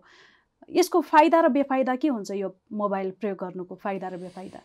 यसको 0.68 1.00
फाइदा 1.00 1.39
र 1.39 1.50
बेफाइदा 1.56 1.96
के 1.96 2.08
हुन्छ 2.12 2.32
यो 2.44 2.50
मोबाइल 2.75 3.12
प्रयोग 3.24 3.38
गर्नुको 3.39 3.75
फाइदा 3.80 4.08
र 4.10 4.18
बेफाइदा? 4.20 4.60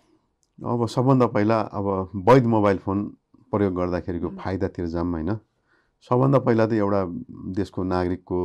अब 0.60 0.86
सबभन्दा 0.86 1.26
पहिला 1.26 1.58
अब 1.72 1.86
वैध 2.28 2.44
मोबाइल 2.46 2.78
फोन 2.78 3.02
प्रयोग 3.52 3.74
गर्दाखेरिको 3.74 4.28
फाइदातिर 4.38 4.86
जाऊँ 4.86 5.10
होइन। 5.12 5.36
सबभन्दा 6.10 6.38
पहिला 6.38 6.66
त 6.66 6.72
एउटा 6.76 7.00
देशको 7.56 7.82
नागरिकको 7.82 8.40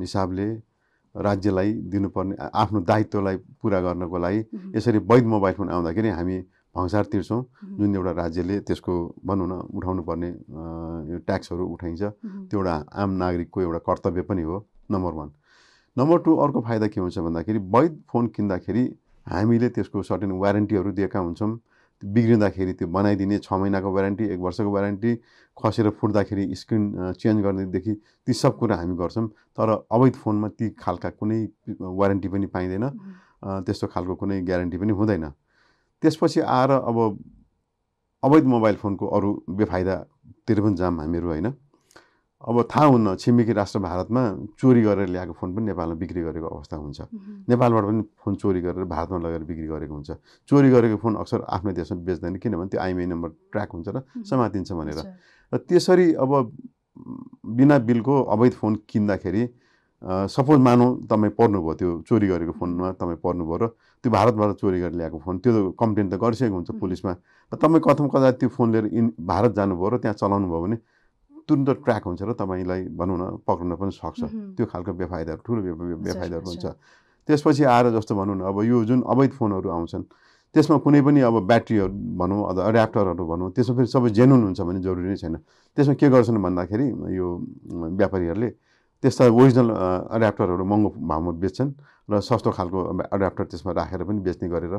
हिसाबले 0.00 0.46
राज्यलाई 1.14 1.72
दिनुपर्ने 1.92 2.36
आफ्नो 2.40 2.80
दायित्वलाई 2.88 3.36
पुरा 3.60 3.80
गर्नको 3.84 4.18
लागि 4.18 4.40
यसरी 4.76 4.98
वैध 5.04 5.24
मोबाइल 5.28 5.54
फोन 5.54 5.68
आउँदाखेरि 5.68 6.08
हामी 6.08 6.38
भङ्सार 6.72 7.04
तिर्छौँ। 7.12 7.42
जुन 7.78 7.94
एउटा 7.96 8.12
राज्यले 8.16 8.58
त्यसको 8.64 8.92
भनौँ 9.20 9.48
न 9.48 9.52
उठाउनु 9.76 10.02
पर्ने 10.08 10.28
यो 11.12 11.18
ट्याक्सहरू 11.28 11.64
उठाइन्छ 11.68 12.02
त्यो 12.48 12.58
एउटा 12.58 12.74
आम 12.96 13.10
नागरिकको 13.20 13.60
एउटा 13.60 13.78
कर्तव्य 13.84 14.22
पनि 14.24 14.42
हो 14.42 14.56
नम्बर 14.90 15.12
वान। 15.12 15.30
नम्बर 15.96 16.18
टू 16.24 16.36
अर्को 16.40 16.60
फाइदा 16.64 16.86
के 16.88 17.00
हुन्छ 17.00 17.18
भन्दाखेरि 17.18 17.58
वैध 17.76 18.02
फोन 18.08 18.26
किन्दाखेरि 18.32 18.84
हामीले 19.26 19.68
त्यसको 19.68 20.02
सर्टेन 20.02 20.32
वारेन्टीहरू 20.42 20.90
दिएका 20.92 21.18
हुन्छौँ। 21.18 21.52
बिग्रिँदाखेरि 22.02 22.72
त्यो 22.74 22.88
बनाइदिने 22.88 23.38
छ 23.38 23.52
महिनाको 23.52 23.90
वारेन्टी 23.94 24.24
एक 24.34 24.40
वर्षको 24.42 24.70
वारेन्टी 24.70 25.10
खसेर 25.56 25.88
फुट्दाखेरि 25.94 26.44
स्क्रिन 26.54 27.14
चेन्ज 27.14 27.42
गर्नेदेखि 27.42 27.92
ती 28.26 28.32
सब 28.32 28.58
कुरा 28.58 28.76
हामी 28.76 28.94
गर्छौँ। 28.98 29.26
तर 29.54 29.68
अवैध 29.86 30.14
फोनमा 30.18 30.48
ती 30.58 30.70
खालका 30.74 31.10
कुनै 31.14 31.40
वारेन्टी 31.78 32.28
पनि 32.28 32.46
पाइँदैन। 32.50 32.84
त्यस्तो 33.62 33.86
खालको 33.86 34.14
कुनै 34.18 34.42
ग्यारेन्टी 34.42 34.76
पनि 34.82 34.92
हुँदैन। 34.92 35.24
त्यसपछि 36.02 36.40
आएर 36.42 36.70
अब 36.82 36.98
अवैध 38.22 38.44
मोबाइल 38.44 38.76
फोनको 38.82 39.06
अरू 39.06 39.30
बेफाइदातिर 39.50 40.60
पनि 40.60 40.74
जाम 40.74 41.00
हामीहरू 41.00 41.28
होइन? 41.28 41.48
अब 42.42 42.56
थाहा 42.66 42.86
हुन्न 42.86 43.14
छिमेकी 43.22 43.52
राष्ट्र 43.54 43.78
भारतमा 43.78 44.22
चोरी 44.58 44.82
गरेर 44.82 45.08
ल्याएको 45.14 45.32
फोन 45.38 45.54
पनि 45.54 45.64
नेपालमा 45.66 45.94
बिक्री 45.94 46.22
गरेको 46.22 46.46
अवस्था 46.46 46.76
हुन्छ। 46.76 47.00
नेपालबाट 47.48 47.84
पनि 47.86 48.02
फोन 48.18 48.34
चोरी 48.34 48.60
गरेर 48.60 48.84
भारतमा 48.84 49.18
लगेर 49.22 49.42
बिक्री 49.46 49.66
गरेको 49.70 49.94
हुन्छ। 49.94 50.10
चोरी 50.50 50.70
गरेको 50.70 50.96
फोन 50.98 51.14
अक्सर 51.22 51.38
आफ्नो 51.46 51.70
देशमा 51.72 52.02
बेच्दैन 52.02 52.36
किनभने 52.42 52.68
त्यो 52.74 52.80
आइएमआई 52.82 53.06
नम्बर 53.06 53.28
ट्र्याक 53.52 53.70
हुन्छ 53.72 53.88
र 53.94 54.02
समातिन्छ 54.26 54.72
भनेर। 54.74 54.98
र 55.52 55.56
त्यसरी 55.70 56.06
अब 56.18 56.30
बिना 57.46 57.78
बिलको 57.78 58.14
अवैध 58.34 58.52
फोन 58.58 58.72
किन्दाखेरि 58.90 59.42
सपोज 60.02 60.58
मानौँ 60.58 61.06
तपाईँ 61.06 61.32
पर्नुभयो 61.38 61.74
त्यो 61.78 61.90
चोरी 62.10 62.26
गरेको 62.26 62.52
फोनमा 62.58 62.90
तपाईँ 62.98 63.22
पर्नुभयो 63.22 63.56
र 63.62 63.66
त्यो 64.02 64.10
भारतबाट 64.10 64.50
चोरी 64.58 64.78
गरेर 64.82 64.98
ल्याएको 64.98 65.18
फोन 65.22 65.38
त्यो 65.38 65.78
कम्प्लेन 65.78 66.10
त 66.10 66.18
गरिसकेको 66.18 66.54
हुन्छ 66.58 66.70
पुलिसमा। 66.74 67.12
र 67.52 67.54
तपाईँ 67.54 67.82
कथम 67.86 68.06
कता 68.10 68.30
त्यो 68.34 68.48
फोन 68.50 68.66
लिएर 68.74 68.86
इन 68.98 69.14
भारत 69.14 69.54
जानुभयो 69.54 69.88
र 69.94 69.96
त्यहाँ 70.02 70.18
चलाउनु 70.18 70.50
भयो 70.50 70.62
भने 70.66 70.76
तुरन्त 71.52 71.84
ट्र्याक 71.84 72.02
हुन्छ 72.08 72.20
र 72.24 72.32
तपाईँलाई 72.32 72.80
भनौँ 72.96 73.16
न 73.20 73.22
पक्राउन 73.44 73.76
पनि 73.76 73.92
सक्छ। 73.92 74.20
त्यो 74.56 74.64
खालको 74.72 74.92
बेफाइदाहरू 74.96 75.40
ठुलो 75.44 75.60
बेफाइदाहरू 76.00 76.46
हुन्छ। 76.48 76.64
त्यसपछि 77.28 77.62
आएर 77.68 77.86
जस्तो 77.92 78.12
भनौँ 78.16 78.36
न 78.40 78.42
अब 78.48 78.56
यो 78.64 78.80
जुन 78.88 79.00
अवैध 79.04 79.30
फोनहरू 79.36 79.68
आउँछन् 79.68 80.04
त्यसमा 80.52 80.76
कुनै 80.84 81.00
पनि 81.00 81.20
अब 81.28 81.36
ब्याट्रीहरू 81.48 81.92
भनौँ 81.92 82.40
अथवा 82.50 82.68
एड्याप्टरहरू 82.68 83.24
भनौँ 83.24 83.48
त्यसमा 83.52 83.74
फेरि 83.76 83.88
सबै 83.88 84.10
जेनुन 84.16 84.40
हुन्छ 84.52 84.60
भने 84.60 84.80
जरुरी 84.80 85.08
नै 85.12 85.16
छैन। 85.16 85.36
त्यसमा 85.76 85.94
के 86.00 86.06
गर्छन् 86.12 86.40
भन्दाखेरि 86.42 86.86
यो 87.16 87.26
व्यापारीहरूले 88.00 88.50
त्यस्ता 89.00 89.22
ओरिजिनल 89.32 89.68
एड्याप्टरहरू 90.12 90.64
महँगो 90.64 90.88
भावमा 91.08 91.32
बेच्छन् 91.40 91.70
र 92.10 92.20
सस्तो 92.20 92.50
खालको 92.52 92.78
एड्याप्टर 93.16 93.44
त्यसमा 93.48 93.72
राखेर 93.72 94.02
पनि 94.04 94.20
बेच्ने 94.20 94.46
गरेर 94.52 94.74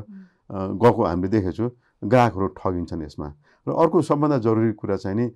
गएको 0.78 1.00
हामीले 1.02 1.28
देखेको 1.34 1.52
छु 1.58 1.66
ग्राहकहरू 2.06 2.46
ठगिन्छन् 2.54 3.02
यसमा। 3.02 3.28
र 3.66 3.68
अर्को 3.72 3.96
सबभन्दा 3.98 4.38
जरुरी 4.46 4.72
कुरा 4.78 4.96
चाहिँ 5.02 5.16
नि 5.16 5.26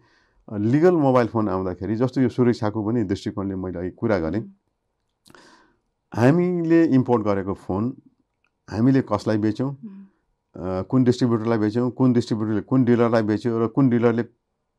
लिगल 0.49 0.95
मोबाइल 0.97 1.29
फोन 1.29 1.49
आउँदाखेरि 1.49 1.97
जस्तो 1.97 2.21
यो 2.21 2.29
सुरक्षाको 2.29 2.83
पनि 2.85 3.05
दृष्टिकोणले 3.05 3.55
मैले 3.55 3.79
अघि 3.79 3.91
कुरा 4.01 4.19
गरेँ 4.19 4.43
हामीले 6.13 6.85
इम्पोर्ट 6.97 7.23
गरेको 7.25 7.55
फोन 7.55 7.93
हामीले 8.69 9.01
कसलाई 9.09 9.39
बेच्यौँ? 9.39 9.71
कुन 10.89 11.05
डिस्ट्रिब्युटरलाई 11.05 11.59
बेच्यौँ? 11.59 11.91
कुन 11.91 12.13
डिस्ट्रिब्युटरले 12.13 12.61
कुन 12.65 12.85
डिलरलाई 12.85 13.23
बेच्यो 13.23 13.59
र 13.59 13.67
कुन 13.77 13.89
डिलरले 13.89 14.23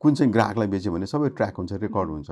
कुन 0.02 0.14
चाहिँ 0.16 0.32
ग्राहकलाई 0.34 0.68
बेच्यो 0.68 0.92
भने 0.94 1.06
सबै 1.06 1.30
ट्र्याक 1.38 1.56
हुन्छ 1.58 1.72
रेकर्ड 1.86 2.10
हुन्छ। 2.10 2.30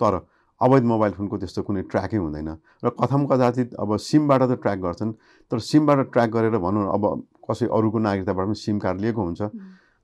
तर 0.00 0.12
अवैध 0.60 0.84
मोबाइल 0.90 1.12
फोनको 1.12 1.36
त्यस्तो 1.38 1.62
कुनै 1.62 1.82
ट्र्याकै 1.92 2.16
हुँदैन 2.16 2.48
र 2.84 2.88
कथम 3.00 3.26
कदाचित 3.30 3.74
अब 3.78 3.96
सिमबाट 4.00 4.42
त 4.42 4.52
ट्र्याक 4.62 4.78
गर्छन् 4.78 5.12
तर 5.52 5.58
सिमबाट 5.60 5.98
ट्र्याक 6.12 6.30
गरेर 6.30 6.56
भनौँ 6.58 6.88
अब 6.94 7.04
कसै 7.46 7.66
अरूको 7.68 7.98
नागरिकताबाट 7.98 8.46
पनि 8.46 8.54
सिम 8.58 8.78
कार्ड 8.78 9.00
लिएको 9.00 9.22
हुन्छ। 9.22 9.42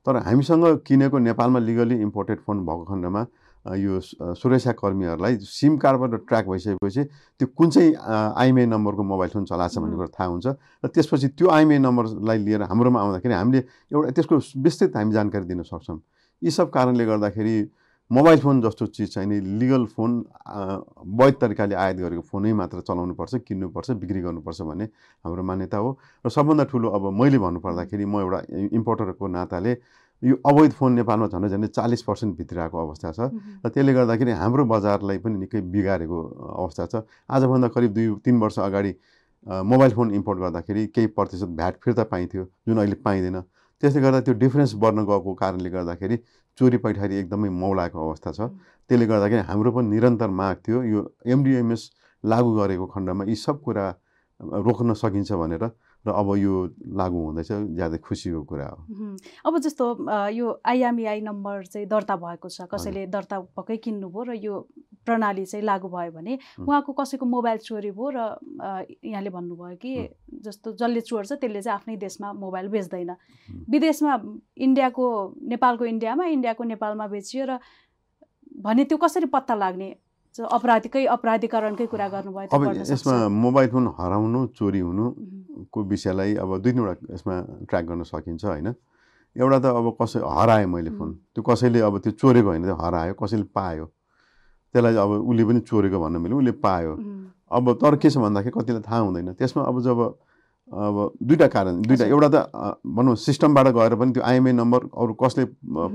तर 0.05 0.17
हामीसँग 0.25 0.65
किनेको 0.87 1.17
नेपालमा 1.19 1.59
लिगली 1.59 1.95
इम्पोर्टेड 2.01 2.39
फोन 2.45 2.65
भएको 2.65 2.83
खण्डमा 2.85 3.25
यो 3.65 3.99
सुरक्षाकर्मीहरूलाई 4.37 5.37
सिम 5.41 5.77
कार्डबाट 5.81 6.11
ट्र्याक 6.27 6.45
भइसकेपछि 6.49 7.03
त्यो 7.41 7.47
कुन 7.57 7.69
चाहिँ 7.69 7.93
आइएमआई 8.37 8.65
नम्बरको 8.65 9.03
मोबाइल 9.03 9.29
फोन 9.33 9.45
चलाएको 9.49 9.73
छ 9.73 9.81
भन्ने 9.81 9.95
कुरो 9.97 10.07
थाहा 10.13 10.29
हुन्छ। 10.29 10.47
र 10.85 10.87
त्यसपछि 10.93 11.27
त्यो 11.33 11.49
आइएमआई 11.49 11.77
नम्बरलाई 11.81 12.37
लिएर 12.45 12.61
हाम्रोमा 12.69 12.99
आउँदाखेरि 13.01 13.33
हामीले 13.33 13.61
एउटा 13.89 14.11
त्यसको 14.13 14.35
विस्तृत 14.61 14.95
हामी 14.95 15.11
जानकारी 15.17 15.45
दिन 15.49 15.63
सक्छौँ। 15.65 15.99
यी 16.41 16.51
सब 16.53 16.69
कारणले 16.69 17.05
गर्दाखेरि 17.05 17.55
मोबाइल 18.11 18.39
फोन 18.39 18.61
जस्तो 18.61 18.85
चिज 18.85 19.13
चाहिँ 19.13 19.27
नि 19.29 19.39
लिगल 19.59 19.85
फोन 19.89 20.11
वैध 21.17 21.33
तरिकाले 21.41 21.75
आयात 21.75 21.95
गरेको 21.97 22.21
फोनै 22.21 22.53
मात्र 22.53 22.81
चलाउनुपर्छ 22.85 23.35
किन्नुपर्छ 23.41 23.91
बिक्री 23.97 24.21
गर्नुपर्छ 24.21 24.61
भन्ने 24.61 24.85
हाम्रो 25.25 25.43
मान्यता 25.43 25.77
हो। 25.77 25.89
र 26.25 26.29
सबभन्दा 26.29 26.63
ठुलो 26.69 26.89
अब 26.93 27.09
मैले 27.11 27.37
भन्नुपर्दाखेरि 27.41 28.05
म 28.05 28.21
एउटा 28.21 28.39
इम्पोर्टरको 28.77 29.27
नाताले 29.27 29.73
यो 30.21 30.35
अवैध 30.37 30.71
फोन 30.77 30.91
नेपालमा 31.01 31.27
झन् 31.33 31.49
झन्डै 31.49 31.67
चालिस 31.73 32.01
पर्सेन्ट 32.05 32.37
भित्रिरहेको 32.37 32.77
अवस्था 32.77 33.11
छ। 33.11 33.19
र 33.65 33.69
त्यसले 33.73 33.93
गर्दाखेरि 33.97 34.31
हाम्रो 34.37 34.63
बजारलाई 34.69 35.17
पनि 35.25 35.35
निकै 35.41 35.61
बिगारेको 35.73 36.17
अवस्था 36.61 36.85
छ। 36.85 36.95
आजभन्दा 37.25 37.67
करिब 37.73 37.91
दुई 37.93 38.07
तिन 38.21 38.37
वर्ष 38.37 38.59
अगाडि 38.69 38.93
मोबाइल 39.65 39.91
फोन 39.97 40.07
इम्पोर्ट 40.13 40.39
गर्दाखेरि 40.39 40.87
केही 40.93 41.07
प्रतिशत 41.09 41.49
भ्याट 41.57 41.73
फिर्ता 41.81 42.03
पाइन्थ्यो 42.05 42.43
जुन 42.69 42.77
अहिले 42.77 43.01
पाइँदैन। 43.01 43.37
त्यसले 43.81 44.01
गर्दा 44.01 44.19
त्यो 44.25 44.33
डिफ्रेन्स 44.43 44.73
बढ्न 44.83 44.99
गएको 45.09 45.33
कारणले 45.41 45.69
गर्दाखेरि 45.69 46.17
चोरी 46.57 46.77
पैठारी 46.85 47.15
एकदमै 47.15 47.49
मौलाएको 47.61 47.97
अवस्था 48.07 48.31
छ। 48.31 48.39
त्यसले 48.89 49.05
गर्दाखेरि 49.05 49.41
हाम्रो 49.49 49.71
पनि 49.75 49.87
निरन्तर 49.89 50.29
माग 50.39 50.55
थियो। 50.67 50.81
यो 50.83 50.99
एमडिएमएस 51.25 51.83
लागू 52.23 52.51
गरेको 52.59 52.85
खण्डमा 52.95 53.23
यी 53.27 53.35
सब 53.35 53.61
कुरा 53.61 53.85
रोक्न 54.67 54.93
सकिन्छ 54.93 55.31
भनेर 55.33 55.63
र 56.05 56.11
अब 56.11 56.27
यो 56.37 56.53
लागु 56.93 57.17
हुँदैछ 57.17 57.51
ज्यादै 57.75 57.97
खुसीको 57.97 58.41
कुरा 58.45 58.67
हो। 58.69 58.81
अब 59.45 59.57
जस्तो 59.57 59.85
यो 60.31 60.47
आइएमइआई 60.65 61.21
नम्बर 61.21 61.65
चाहिँ 61.65 61.87
दर्ता 61.87 62.15
भएको 62.15 62.49
छ 62.49 62.69
कसैले 62.69 63.05
दर्ता 63.09 63.39
भएकै 63.57 63.77
किन्नुभयो 63.81 64.23
र 64.23 64.33
यो 64.37 64.55
प्रणाली 65.05 65.45
चाहिँ 65.45 65.65
लागु 65.65 65.87
भयो 65.89 66.11
भने 66.11 66.37
उहाँको 66.61 66.91
कसैको 66.93 67.25
मोबाइल 67.25 67.57
चोरी 67.65 67.91
भयो 67.91 68.09
र 68.13 68.17
यहाँले 69.05 69.29
भन्नुभयो 69.29 69.75
कि 69.81 69.91
जस्तो 70.45 70.73
जसले 70.77 71.01
चोर्छ 71.01 71.31
त्यसले 71.33 71.61
चाहिँ 71.61 71.75
आफ्नै 71.75 71.97
देशमा 71.97 72.33
मोबाइल 72.33 72.67
बेच्दैन। 72.69 73.11
विदेशमा 73.69 74.13
इन्डियाको 74.57 75.05
नेपालको 75.53 75.85
इन्डियामा 75.85 76.25
इन्डियाको 76.25 76.63
नेपालमा 76.63 77.05
बेचियो 77.07 77.45
र 77.45 77.59
भने 78.65 78.83
त्यो 78.85 78.97
कसरी 78.97 79.25
पत्ता 79.33 79.55
लाग्ने? 79.55 79.89
अपराधीकै 80.35 81.05
अपराधीकरणकै 81.07 81.85
कुरा 81.87 82.07
गर्नुभयो 82.11 82.47
अब 82.51 82.63
यसमा 82.75 83.15
मोबाइल 83.31 83.69
फोन 83.71 83.85
हराउनु 83.99 84.39
चोरी 84.51 84.81
हुनुको 85.55 85.83
विषयलाई 85.87 86.35
अब 86.35 86.49
दुई 86.59 86.71
तिनवटा 86.71 87.13
यसमा 87.13 87.35
ट्र्याक 87.63 87.85
गर्न 87.85 88.03
सकिन्छ 88.03 88.45
होइन? 88.45 88.67
एउटा 89.35 89.57
त 89.59 89.65
अब 89.65 89.87
कसै 89.99 90.19
हरायो 90.19 90.67
मैले 90.67 90.91
फोन 90.99 91.09
त्यो 91.31 91.41
कसैले 91.43 91.79
अब 91.79 91.97
त्यो 92.03 92.11
चोरेको 92.19 92.47
होइन 92.47 92.63
त्यो 92.63 92.75
हरायो 92.75 93.13
कसैले 93.15 93.47
पायो। 93.55 93.85
त्यसलाई 94.75 94.95
अब 94.95 95.11
उसले 95.31 95.43
पनि 95.47 95.59
चोरेको 95.63 95.97
भन्नु 95.99 96.19
मैले 96.19 96.35
उसले 96.35 96.51
पायो। 96.59 96.93
अब 97.51 97.65
तर 97.79 97.95
के 97.95 98.09
छ 98.09 98.17
भन्दाखेरि 98.19 98.51
कतिलाई 98.51 98.83
थाहा 98.83 98.99
हुँदैन। 99.07 99.33
त्यसमा 99.39 99.63
अब 99.63 99.79
जब 99.81 99.99
अब 100.65 100.95
दुईवटा 101.21 101.47
कारण 101.47 101.81
दुईवटा 101.83 102.05
एउटा 102.05 102.29
त 102.33 102.35
भनौँ 102.83 103.15
सिस्टमबाट 103.15 103.67
गएर 103.75 103.95
पनि 103.95 104.11
त्यो 104.11 104.23
आइएमआई 104.23 104.53
नम्बर 104.55 104.81
अरू 104.97 105.13
कसले 105.13 105.45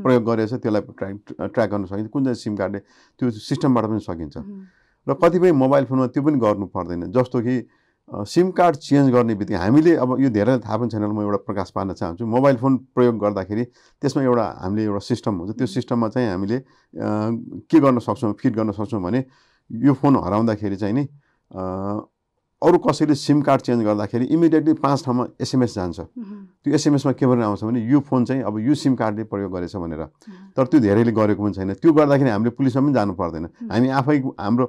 प्रयोग 0.04 0.22
गरेछ 0.24 0.52
त्यसलाई 0.62 0.82
ट्र्याक 0.96 1.16
ट्र्याक 1.52 1.68
गर्न 1.70 1.84
सकिन्छ। 1.90 2.08
कुन 2.08 2.24
चाहिँ 2.24 2.38
सिम 2.38 2.54
कार्डले 2.56 2.80
त्यो 3.18 3.30
सिस्टमबाट 3.30 3.84
पनि 3.90 4.00
सकिन्छ। 4.00 4.36
र 5.06 5.14
कतिपय 5.16 5.52
मोबाइल 5.52 5.84
फोनमा 5.90 6.06
त्यो 6.14 6.22
पनि 6.22 6.38
गर्नु 6.38 6.66
पर्दैन। 6.70 7.10
जस्तो 7.10 7.40
कि 7.40 7.54
सिम 8.10 8.50
कार्ड 8.50 8.76
चेन्ज 8.76 9.10
गर्ने 9.14 9.34
बित्तिकै 9.38 9.58
हामीले 9.60 9.94
अब 10.02 10.18
यो 10.20 10.28
धेरै 10.34 10.58
थाहा 10.66 10.76
पनि 10.76 10.88
छैन 10.90 11.04
म 11.06 11.22
एउटा 11.22 11.38
प्रकाश 11.46 11.70
पार्न 11.70 11.92
चाहन्छु। 11.94 12.26
मोबाइल 12.26 12.56
फोन 12.58 12.76
प्रयोग 12.94 13.14
गर्दाखेरि 13.22 13.64
त्यसमा 14.02 14.22
एउटा 14.22 14.46
हामीले 14.66 14.82
एउटा 14.84 15.02
सिस्टम 15.10 15.34
हुन्छ। 15.38 15.50
त्यो 15.58 15.66
सिस्टममा 15.66 16.08
चाहिँ 16.10 16.28
हामीले 16.30 16.58
के 17.70 17.78
गर्न 17.80 17.98
सक्छौँ 18.02 18.32
फिट 18.42 18.52
गर्न 18.58 18.70
सक्छौँ 18.74 19.02
भने 19.02 19.20
यो 19.70 19.92
फोन 19.94 20.16
हराउँदाखेरि 20.26 20.76
चाहिँ 20.76 20.94
नि 20.94 21.04
अरू 22.62 22.78
कसैले 22.78 23.14
सिम 23.14 23.40
कार्ड 23.40 23.60
चेन्ज 23.62 23.84
गर्दाखेरि 23.84 24.24
इमिडिएटली 24.36 24.72
पाँच 24.84 25.04
ठाउँमा 25.04 25.26
एसएमएस 25.40 25.74
जान्छ। 25.74 26.00
त्यो 26.60 26.74
एसएमएसमा 26.76 27.12
के 27.16 27.26
भनेर 27.26 27.44
आउँछ 27.44 27.64
भने 27.64 27.80
यो 27.88 28.00
फोन 28.04 28.24
चाहिँ 28.24 28.42
अब 28.44 28.58
यो 28.60 28.74
सिम 28.76 28.94
कार्डले 29.00 29.24
प्रयोग 29.32 29.52
गरेछ 29.52 29.76
भनेर। 29.76 30.04
तर 30.52 30.66
त्यो 30.68 30.80
धेरैले 30.80 31.12
गरेको 31.12 31.40
पनि 31.40 31.52
छैन। 31.56 31.72
त्यो 31.80 31.92
गर्दाखेरि 31.92 32.30
हामीले 32.30 32.50
पुलिसमा 32.52 32.82
पनि 32.84 32.92
जानु 32.92 33.12
पर्दैन। 33.16 33.46
हामी 33.72 33.88
आफै 33.88 34.16
हाम्रो 34.36 34.64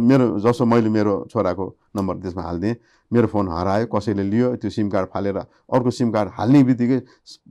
मेरो 0.00 0.24
जसो 0.40 0.64
मैले 0.64 0.88
मेरो 0.88 1.28
छोराको 1.28 1.64
नम्बर 1.92 2.14
त्यसमा 2.24 2.42
हालिदिएँ 2.42 2.76
मेरो 3.12 3.26
फोन 3.28 3.48
हरायो 3.52 3.86
कसैले 3.92 4.24
लियो 4.32 4.56
त्यो 4.56 4.70
सिम 4.72 4.88
कार्ड 4.88 5.06
फालेर 5.12 5.36
अर्को 5.36 5.90
सिम 5.92 6.08
कार्ड 6.16 6.28
हाल्ने 6.40 6.62
बित्तिकै 6.64 6.98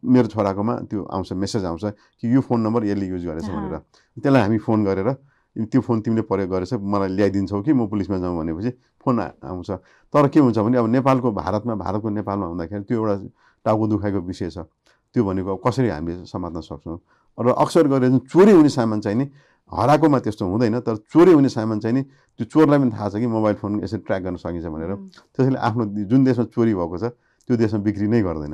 मेरो 0.01 0.27
छोराकोमा 0.33 0.73
त्यो 0.89 0.99
आउँछ 1.13 1.33
मेसेज 1.37 1.65
आउँछ 1.65 1.85
कि 2.19 2.25
यो 2.33 2.41
फोन 2.41 2.59
नम्बर 2.65 2.89
यसले 2.89 3.05
युज 3.05 3.23
गरेछ 3.25 3.47
भनेर। 3.53 3.77
त्यसलाई 4.17 4.41
हामी 4.41 4.57
फोन 4.65 4.83
गरेर 4.83 5.09
त्यो 5.55 5.81
फोन 5.81 6.01
तिमीले 6.03 6.21
प्रयोग 6.27 6.49
गरेछ 6.51 6.73
मलाई 6.75 7.09
ल्याइदिन्छौ 7.15 7.61
कि 7.63 7.73
म 7.73 7.87
पुलिसमा 7.87 8.17
जाउँ 8.19 8.35
भनेपछि 8.37 8.71
फोन 8.99 9.19
आउँछ। 9.19 9.71
तर 10.13 10.27
के 10.27 10.39
हुन्छ 10.39 10.57
भने 10.59 10.77
अब 10.77 10.87
नेपालको 10.91 11.31
भारतमा 11.31 11.75
भारतको 11.75 12.09
नेपालमा 12.09 12.45
हुँदाखेरि 12.45 12.83
त्यो 12.83 12.97
एउटा 12.99 13.15
टाउको 13.65 13.87
दुखाइको 13.87 14.19
विषय 14.19 14.49
छ। 14.51 14.57
त्यो 15.15 15.23
भनेको 15.23 15.49
अब 15.55 15.59
कसरी 15.63 15.89
हामीले 15.89 16.25
समात्न 16.27 16.59
सक्छौँ? 16.59 16.99
र 17.37 17.47
अक्सर 17.55 17.87
गरेर 17.87 18.09
जुन 18.09 18.19
चोरी 18.27 18.51
हुने 18.51 18.69
सामान 18.69 18.99
चाहिँ 18.99 19.17
नि 19.17 19.25
हराएकोमा 19.71 20.19
त्यस्तो 20.19 20.43
हुँदैन 20.45 20.79
तर 20.83 20.95
चोरी 21.07 21.31
हुने 21.33 21.49
सामान 21.49 21.79
चाहिँ 21.79 21.95
नि 21.95 22.03
त्यो 22.03 22.45
चोरलाई 22.51 22.79
पनि 22.79 22.91
थाहा 22.91 23.09
छ 23.09 23.15
कि 23.19 23.27
मोबाइल 23.27 23.55
फोन 23.55 23.71
यसरी 23.83 23.99
ट्र्याक 24.03 24.21
गर्न 24.23 24.35
सकिन्छ 24.43 24.67
भनेर। 24.67 24.91
त्यसैले 25.35 25.57
आफ्नो 25.57 25.83
जुन 26.03 26.23
देशमा 26.23 26.45
चोरी 26.51 26.73
भएको 26.75 26.97
छ 26.99 27.05
त्यो 27.47 27.55
देशमा 27.55 27.79
बिक्री 27.79 28.07
नै 28.07 28.21
गर्दैन। 28.23 28.53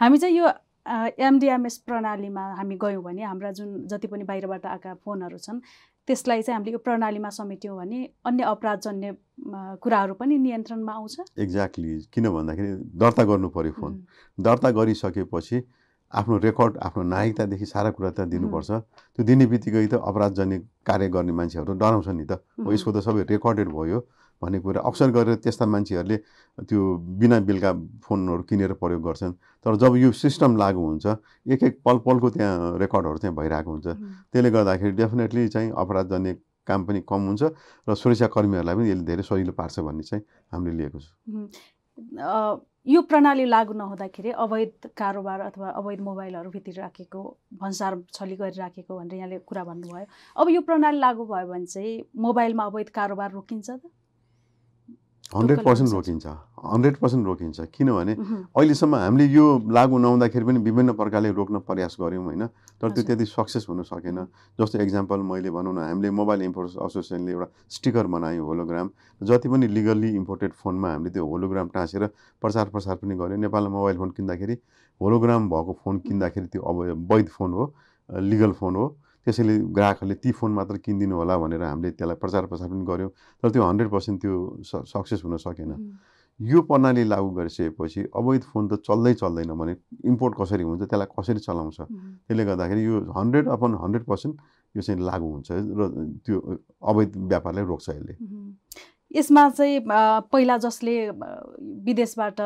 हामी 0.00 0.18
चाहिँ 0.18 0.36
यो 0.36 0.46
एमडिएमएस 0.86 1.76
प्रणालीमा 1.86 2.42
हामी 2.58 2.76
गयौँ 2.78 3.02
भने 3.02 3.22
हाम्रा 3.22 3.50
जुन 3.52 3.86
जति 3.90 4.06
पनि 4.06 4.24
बाहिरबाट 4.24 4.66
आएका 4.66 4.94
फोनहरू 5.04 5.38
छन् 5.38 5.60
त्यसलाई 6.08 6.42
चाहिँ 6.42 6.56
हामीले 6.56 6.72
यो 6.72 6.78
प्रणालीमा 6.78 7.30
समेट्यौँ 7.30 7.76
भने 7.76 7.98
अन्य 8.26 8.42
अपराधजन्य 8.44 9.16
कुराहरू 9.82 10.14
पनि 10.14 10.38
नियन्त्रणमा 10.38 10.92
आउँछ। 10.92 11.16
एक्ज्याक्टली 11.38 11.92
किन 12.12 12.28
भन्दाखेरि 12.30 12.70
दर्ता 12.94 13.24
गर्नु 13.24 13.48
पऱ्यो 13.50 13.72
फोन। 13.80 13.92
दर्ता 14.38 14.70
गरिसकेपछि 14.70 15.56
आफ्नो 16.14 16.36
रेकर्ड 16.38 16.76
आफ्नो 16.86 17.02
नागरिकतादेखि 17.02 17.66
सारा 17.66 17.90
कुरा 17.90 18.10
त 18.10 18.20
दिनुपर्छ। 18.30 18.70
त्यो 19.18 19.22
दिने 19.26 19.46
बित्तिकै 19.50 19.86
त 19.86 19.94
अपराधजन्य 19.98 20.58
कार्य 20.86 21.08
गर्ने 21.10 21.32
मान्छेहरू 21.34 21.72
डराउँछ 21.74 22.08
नि 22.08 22.24
त। 22.24 22.32
हो। 22.62 22.70
यसको 22.72 22.90
त 22.94 22.98
सबै 23.02 23.22
रेकर्डेड 23.26 23.68
भयो। 23.74 23.98
भन्ने 24.42 24.58
कुरा। 24.60 24.80
अक्सर 24.80 25.10
गरेर 25.10 25.34
त्यस्ता 25.44 25.66
मान्छेहरूले 25.66 26.16
त्यो 26.68 26.80
बिना 27.20 27.40
बेलुका 27.40 27.72
फोनहरू 28.04 28.42
किनेर 28.48 28.72
प्रयोग 28.76 29.02
गर्छन्। 29.02 29.32
तर 29.64 29.76
जब 29.76 29.96
यो 29.96 30.12
सिस्टम 30.12 30.56
लागु 30.56 30.80
हुन्छ 30.80 31.06
एक 31.48 31.62
एक 31.62 31.74
पल 31.84 31.96
पलको 32.06 32.30
त्यहाँ 32.30 32.78
रेकर्डहरू 32.78 33.18
चाहिँ 33.18 33.36
भइरहेको 33.36 33.70
हुन्छ। 33.70 33.86
त्यसले 34.32 34.50
गर्दाखेरि 34.50 34.92
डेफिनेटली 34.92 35.48
चाहिँ 35.48 35.70
अपराधजन्य 35.72 36.32
काम 36.66 36.84
पनि 36.84 37.00
कम 37.08 37.20
हुन्छ 37.26 37.42
र 37.88 37.94
सुरक्षाकर्मीहरूलाई 37.94 38.74
पनि 38.76 38.90
यसले 38.90 39.04
धेरै 39.06 39.22
सजिलो 39.22 39.52
पार्छ 39.54 39.80
भन्ने 39.80 40.02
चाहिँ 40.02 40.22
हामीले 40.52 40.76
लिएको 40.76 40.98
छौँ। 41.00 41.48
यो 42.86 43.00
प्रणाली 43.02 43.44
लागु 43.50 43.72
नहुँदाखेरि 43.72 44.30
अवैध 44.30 44.94
कारोबार 44.94 45.40
अथवा 45.40 45.68
अवैध 45.80 46.00
मोबाइलहरू 46.00 46.50
भित्र 46.50 46.80
राखेको 46.80 47.20
भन्सार 47.58 47.92
छली 48.12 48.36
गरिराखेको 48.36 48.98
भनेर 48.98 49.14
यहाँले 49.16 49.38
कुरा 49.42 49.64
भन्नुभयो। 49.64 50.06
अब 50.36 50.48
यो 50.50 50.60
प्रणाली 50.60 50.98
लागु 51.00 51.24
भयो 51.24 51.46
भने 51.50 51.66
चाहिँ 51.66 52.02
मोबाइलमा 52.14 52.64
अवैध 52.64 52.88
कारोबार 52.94 53.30
रोकिन्छ 53.32 53.70
त? 53.70 53.80
हन्ड्रेड 55.34 55.62
पर्सेन्ट 55.64 55.90
रोकिन्छ। 55.92 56.26
हन्ड्रेड 56.72 56.96
पर्सेन्ट 56.96 57.26
रोकिन्छ। 57.26 57.60
किनभने 57.74 58.12
अहिलेसम्म 58.54 58.94
हामीले 58.94 59.26
यो 59.26 59.44
लागु 59.66 59.98
नहुँदाखेरि 59.98 60.44
पनि 60.46 60.58
विभिन्न 60.62 60.92
प्रकारले 60.94 61.30
रोक्न 61.34 61.58
प्रयास 61.66 61.96
गऱ्यौँ 62.00 62.22
होइन? 62.24 62.46
तर 62.78 62.90
त्यो 62.94 63.02
त्यति 63.02 63.24
सक्सेस 63.26 63.66
हुन 63.68 63.82
सकेन। 63.82 64.18
जस्तो 64.58 64.78
इक्जाम्पल 64.78 65.18
मैले 65.26 65.50
भनौँ 65.50 65.74
न 65.74 65.78
हामीले 65.82 66.10
मोबाइल 66.14 66.42
इम्पोर्ट 66.42 66.70
एसोसिएसनले 66.78 67.32
एउटा 67.32 67.46
स्टिकर 67.74 68.06
बनायौँ 68.06 68.46
होलोग्राम 68.46 68.90
जति 69.20 69.48
पनि 69.48 69.66
लिगल्ली 69.66 70.10
इम्पोर्टेड 70.14 70.52
फोनमा 70.62 70.92
हामीले 70.92 71.10
त्यो 71.10 71.26
होलोग्राम 71.26 71.68
टाँसेर 71.74 72.06
प्रचार 72.42 72.66
प्रसार 72.70 72.96
पनि 73.02 73.14
गऱ्यौँ। 73.18 73.40
नेपालमा 73.42 73.76
मोबाइल 73.76 73.96
फोन 73.98 74.10
किन्दाखेरि 74.14 74.56
होलोग्राम 75.00 75.50
भएको 75.50 75.72
फोन 75.82 75.98
किन्दाखेरि 76.06 76.46
त्यो 76.54 76.62
अब 76.62 77.10
वैध 77.10 77.28
फोन 77.34 77.50
हो 77.52 77.64
लिगल 78.08 78.52
फोन 78.54 78.76
हो। 78.76 78.86
त्यसैले 79.26 79.54
ग्राहकहरूले 79.76 80.14
ती 80.22 80.30
फोन 80.38 80.52
मात्र 80.54 80.76
किनिदिनु 80.86 81.14
होला 81.18 81.36
भनेर 81.42 81.62
हामीले 81.62 81.90
त्यसलाई 81.98 82.16
प्रचार 82.22 82.46
प्रसार 82.46 82.68
पनि 82.70 82.84
गऱ्यौँ 82.86 83.10
तर 83.42 83.50
त्यो 83.50 83.62
हन्ड्रेड 83.62 83.88
पर्सेन्ट 83.90 84.20
त्यो 84.22 84.34
सक्सेस 84.86 85.20
हुन 85.24 85.36
सकेन। 85.42 85.72
यो 86.40 86.60
प्रणाली 86.68 87.02
लागू 87.08 87.28
गरिसकेपछि 87.36 88.00
अवैध 88.14 88.42
फोन 88.52 88.68
त 88.68 88.78
चल्दै 88.86 89.12
चल्दैन 89.20 89.52
भने 89.58 89.74
इम्पोर्ट 90.06 90.34
कसरी 90.40 90.62
हुन्छ 90.62 90.82
त्यसलाई 90.82 91.08
कसरी 91.18 91.40
चलाउँछ? 91.42 91.78
त्यसले 92.28 92.44
गर्दाखेरि 92.44 92.82
यो 92.84 93.00
हन्ड्रेड 93.16 93.48
अपन 93.56 93.74
हन्ड्रेड 93.82 94.04
पर्सेन्ट 94.04 94.34
यो 94.74 94.82
चाहिँ 94.82 95.00
लागु 95.00 95.26
हुन्छ 95.32 95.48
र 95.50 95.88
त्यो 96.26 96.36
अवैध 96.92 97.16
व्यापारलाई 97.16 97.64
रोक्छ 97.64 97.88
यसले। 97.88 98.14
यसमा 99.16 99.48
चाहिँ 99.50 99.80
पहिला 100.32 100.56
जसले 100.60 100.94
विदेशबाट 101.88 102.40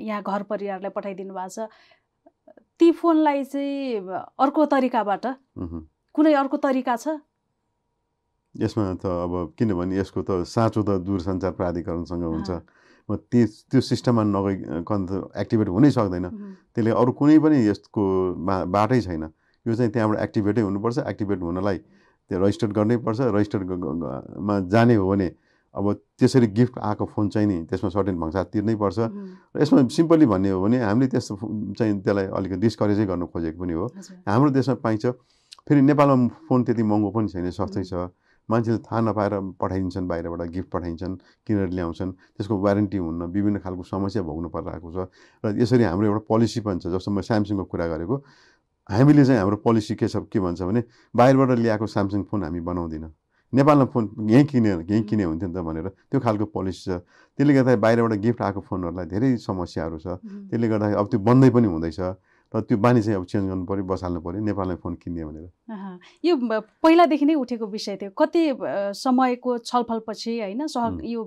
यहाँ 0.00 0.22
घर 0.22 0.42
परिवारलाई 0.50 0.90
पठाइदिनु 0.96 1.34
भएको 1.34 1.48
छ 1.54 1.68
ती 2.80 2.90
फोनलाई 2.96 3.44
चाहिँ 3.44 4.00
अर्को 4.40 4.64
तरिकाबाट 4.72 5.26
कुनै 6.14 6.32
अर्को 6.38 6.56
तरिका 6.62 6.94
छ? 6.96 7.18
यसमा 8.54 9.02
त 9.02 9.04
अब 9.26 9.58
किनभने 9.58 9.98
यसको 9.98 10.22
त 10.22 10.46
साँचो 10.46 10.80
त 10.86 11.02
दूरसञ्चार 11.02 11.52
प्राधिकरणसँग 11.58 12.22
हुन्छ। 12.22 12.50
त्यो 13.04 13.44
त्यो 13.68 13.80
सिस्टममा 13.82 14.22
नगइकन 14.22 15.00
त 15.10 15.12
एक्टिभेट 15.42 15.68
हुनै 15.74 15.90
सक्दैन। 15.90 16.26
त्यसले 16.70 16.90
अरू 16.94 17.10
कुनै 17.18 17.36
पनि 17.42 17.58
यसको 17.66 18.02
बाटै 18.70 19.00
छैन। 19.02 19.24
यो 19.66 19.72
चाहिँ 19.74 19.90
त्यहाँबाट 19.90 20.18
एक्टिभेटै 20.22 20.62
हुनुपर्छ 20.62 20.98
एक्टिभेट 21.02 21.38
हुनलाई 21.42 21.78
त्यो 22.30 22.36
रजिस्टर 22.40 22.70
गर्नै 22.78 22.96
पर्छ 23.04 23.20
रजिस्टरमा 23.34 24.54
जाने 24.70 24.94
हो 24.94 25.04
भने 25.10 25.28
अब 25.74 25.86
त्यसरी 26.22 26.46
गिफ्ट 26.54 26.78
आएको 26.78 27.04
फोन 27.10 27.28
चाहिँ 27.34 27.48
नि 27.50 27.56
त्यसमा 27.66 27.90
सर्टेन 27.90 28.16
भङ्सार 28.22 28.44
तिर्नै 28.54 28.74
पर्छ। 28.78 28.98
र 29.02 29.56
यसमा 29.58 29.90
सिम्पली 29.90 30.26
भन्ने 30.30 30.50
हो 30.54 30.62
भने 30.62 30.78
हामीले 30.78 31.10
त्यस्तो 31.10 31.34
चाहिँ 31.74 31.92
त्यसलाई 32.06 32.26
अलिकति 32.30 32.60
डिस्करेजै 32.62 33.04
गर्नु 33.10 33.26
खोजेको 33.34 33.58
पनि 33.58 33.74
हो। 33.74 33.84
हाम्रो 34.22 34.50
देशमा 34.54 34.74
पाइन्छ 34.78 35.04
फेरि 35.68 35.80
नेपालमा 35.80 36.28
फोन 36.44 36.64
त्यति 36.64 36.82
महँगो 36.82 37.10
पनि 37.10 37.28
छैन 37.28 37.50
सस्तै 37.50 37.84
छ। 37.88 38.12
मान्छेले 38.48 38.78
थाहा 38.84 39.00
नपाएर 39.00 39.34
पठाइदिन्छन् 39.56 40.08
बाहिरबाट 40.08 40.40
गिफ्ट 40.52 40.68
पठाइन्छन् 40.68 41.14
किनेर 41.48 41.68
ल्याउँछन्। 41.72 42.10
त्यसको 42.36 42.54
वारेन्टी 42.60 42.98
हुन्न 43.00 43.22
विभिन्न 43.32 43.58
खालको 43.64 43.82
समस्या 43.88 44.22
भोग्नु 44.28 44.48
परिरहेको 44.52 44.88
छ। 44.92 45.08
र 45.40 45.56
यसरी 45.56 45.84
हाम्रो 45.88 46.06
एउटा 46.12 46.22
पोलिसी 46.28 46.60
पनि 46.60 46.84
छ 46.84 46.92
जस्तो 46.92 47.08
म 47.08 47.24
स्यामसङको 47.24 47.64
कुरा 47.64 47.86
गरेको। 47.96 48.16
हामीले 48.92 49.24
चाहिँ 49.24 49.40
हाम्रो 49.40 49.56
पोलिसी 49.64 49.96
के 49.96 50.08
छ 50.12 50.28
के 50.28 50.38
भन्छ 50.44 50.60
भने 50.60 50.84
बाहिरबाट 51.16 51.50
ल्याएको 51.56 51.86
स्यामसङ 51.88 52.28
फोन 52.28 52.44
हामी 52.44 52.60
बनाउँदिनँ। 52.60 53.08
नेपालमा 53.56 53.84
फोन 53.88 54.04
यहीँ 54.28 54.44
किने 54.44 54.70
यहीँ 54.84 55.02
किने 55.08 55.24
हुन्थ्यो 55.24 55.48
नि 55.48 55.54
त 55.56 55.64
भनेर 55.64 55.88
त्यो 56.12 56.20
खालको 56.20 56.44
पोलिसी 56.52 56.84
छ। 56.84 57.00
त्यसले 57.40 57.52
गर्दाखेरि 57.56 57.80
बाहिरबाट 57.80 58.12
गिफ्ट 58.20 58.40
आएको 58.44 58.60
फोनहरूलाई 58.60 59.06
धेरै 59.08 59.28
समस्याहरू 59.40 59.96
छ। 59.96 60.20
त्यसले 60.52 60.66
गर्दाखेरि 60.68 61.00
अब 61.00 61.06
त्यो 61.08 61.18
बन्दै 61.24 61.48
पनि 61.48 61.66
हुँदैछ। 61.72 62.00
र 62.54 62.60
त्यो 62.60 62.78
बानी 62.78 63.02
चाहिँ 63.02 63.18
अब 63.18 63.24
चेन्ज 63.26 63.48
गर्नु 63.50 63.64
पऱ्यो 63.66 63.84
बसाल्नु 63.84 64.20
पऱ्यो 64.20 64.40
नेपालमै 64.44 64.76
फोन 64.82 64.94
किन्ने 65.02 65.24
भनेर। 65.24 65.50
यो 66.24 66.34
पहिलादेखि 66.82 67.24
नै 67.26 67.34
उठेको 67.34 67.66
विषय 67.66 67.96
थियो। 68.02 68.10
कति 68.14 68.42
समयको 68.94 69.58
छलफलपछि 69.66 70.38
होइन 70.40 70.66
सह 70.66 71.02
यो 71.02 71.24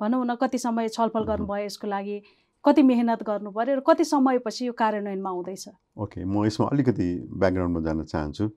भनौँ 0.00 0.24
न 0.26 0.34
कति 0.40 0.58
समय 0.58 0.88
छलफल 0.88 1.24
गर्नुभयो 1.24 1.64
यसको 1.64 1.86
लागि 1.86 2.16
कति 2.64 2.82
मेहनत 2.82 3.22
गर्नु 3.22 3.50
पऱ्यो 3.52 3.76
र 3.76 3.80
कति 3.86 4.04
समयपछि 4.04 4.66
यो 4.66 4.72
कार्यान्वयनमा 4.72 5.30
आउँदैछ 5.30 5.68
ओके 6.00 6.24
म 6.24 6.44
यसमा 6.46 6.66
अलिकति 6.72 7.08
ब्याकग्राउन्डमा 7.28 7.80
जान 7.84 8.04
चाहन्छु। 8.04 8.48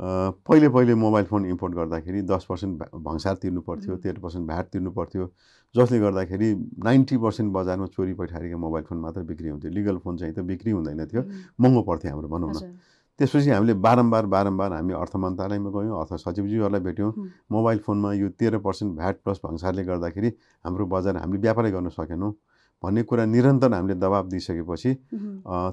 पहिले 0.00 0.68
पहिले 0.68 0.94
मोबाइल 0.94 1.24
फोन 1.26 1.44
इम्पोर्ट 1.46 1.74
गर्दाखेरि 1.74 2.22
दस 2.22 2.46
पर्सेन्ट 2.48 2.82
भङ्सार 3.04 3.34
तिर्नु 3.42 3.60
पर्थ्यो 3.62 3.96
तेह्र 3.96 4.18
पर्सेन्ट 4.20 4.46
भ्याट 4.46 4.66
तिर्नु 4.72 4.90
पर्थ्यो 4.90 5.30
जसले 5.74 5.98
गर्दाखेरि 6.00 6.48
नाइन्टी 6.84 7.16
पर्सेन्ट 7.16 7.52
बजारमा 7.52 7.86
चोरी 7.94 8.12
पैठारीको 8.14 8.58
मोबाइल 8.58 8.84
फोन 8.84 8.98
मात्र 8.98 9.22
बिक्री 9.30 9.48
हुन्थ्यो। 9.48 9.70
लिगल 9.70 9.96
फोन 10.04 10.16
चाहिँ 10.18 10.34
त 10.34 10.38
बिक्री 10.50 10.70
हुँदैन 10.70 11.06
थियो। 11.06 11.22
महँगो 11.60 11.82
पर्थ्यो 11.82 12.10
हाम्रो 12.10 12.28
भनौँ 12.28 12.50
न। 12.50 12.74
त्यसपछि 13.18 13.50
हामीले 13.50 13.74
बारम्बार 13.78 14.26
बारम्बार 14.26 14.72
हामी 14.72 14.92
अर्थ 14.98 15.16
मन्त्रालयमा 15.16 15.70
गयौँ 15.70 16.00
अर्थ 16.00 16.14
सचिवज्यूहरूलाई 16.26 16.80
भेट्यौँ। 16.82 17.12
मोबाइल 17.54 17.78
फोनमा 17.86 18.12
यो 18.18 18.28
तेह्र 18.34 18.58
पर्सेन्ट 18.66 18.96
भ्याट 18.98 19.16
प्लस 19.22 19.40
भङ्सारले 19.46 19.84
गर्दाखेरि 19.84 20.30
हाम्रो 20.64 20.86
बजार 20.90 21.16
हामीले 21.22 21.40
व्यापारै 21.40 21.70
गर्न 21.70 21.88
सकेनौँ। 21.94 22.32
भन्ने 22.84 23.02
कुरा 23.08 23.24
निरन्तर 23.26 23.72
हामीले 23.72 23.94
दबाब 23.96 24.28
दिइसकेपछि 24.28 24.90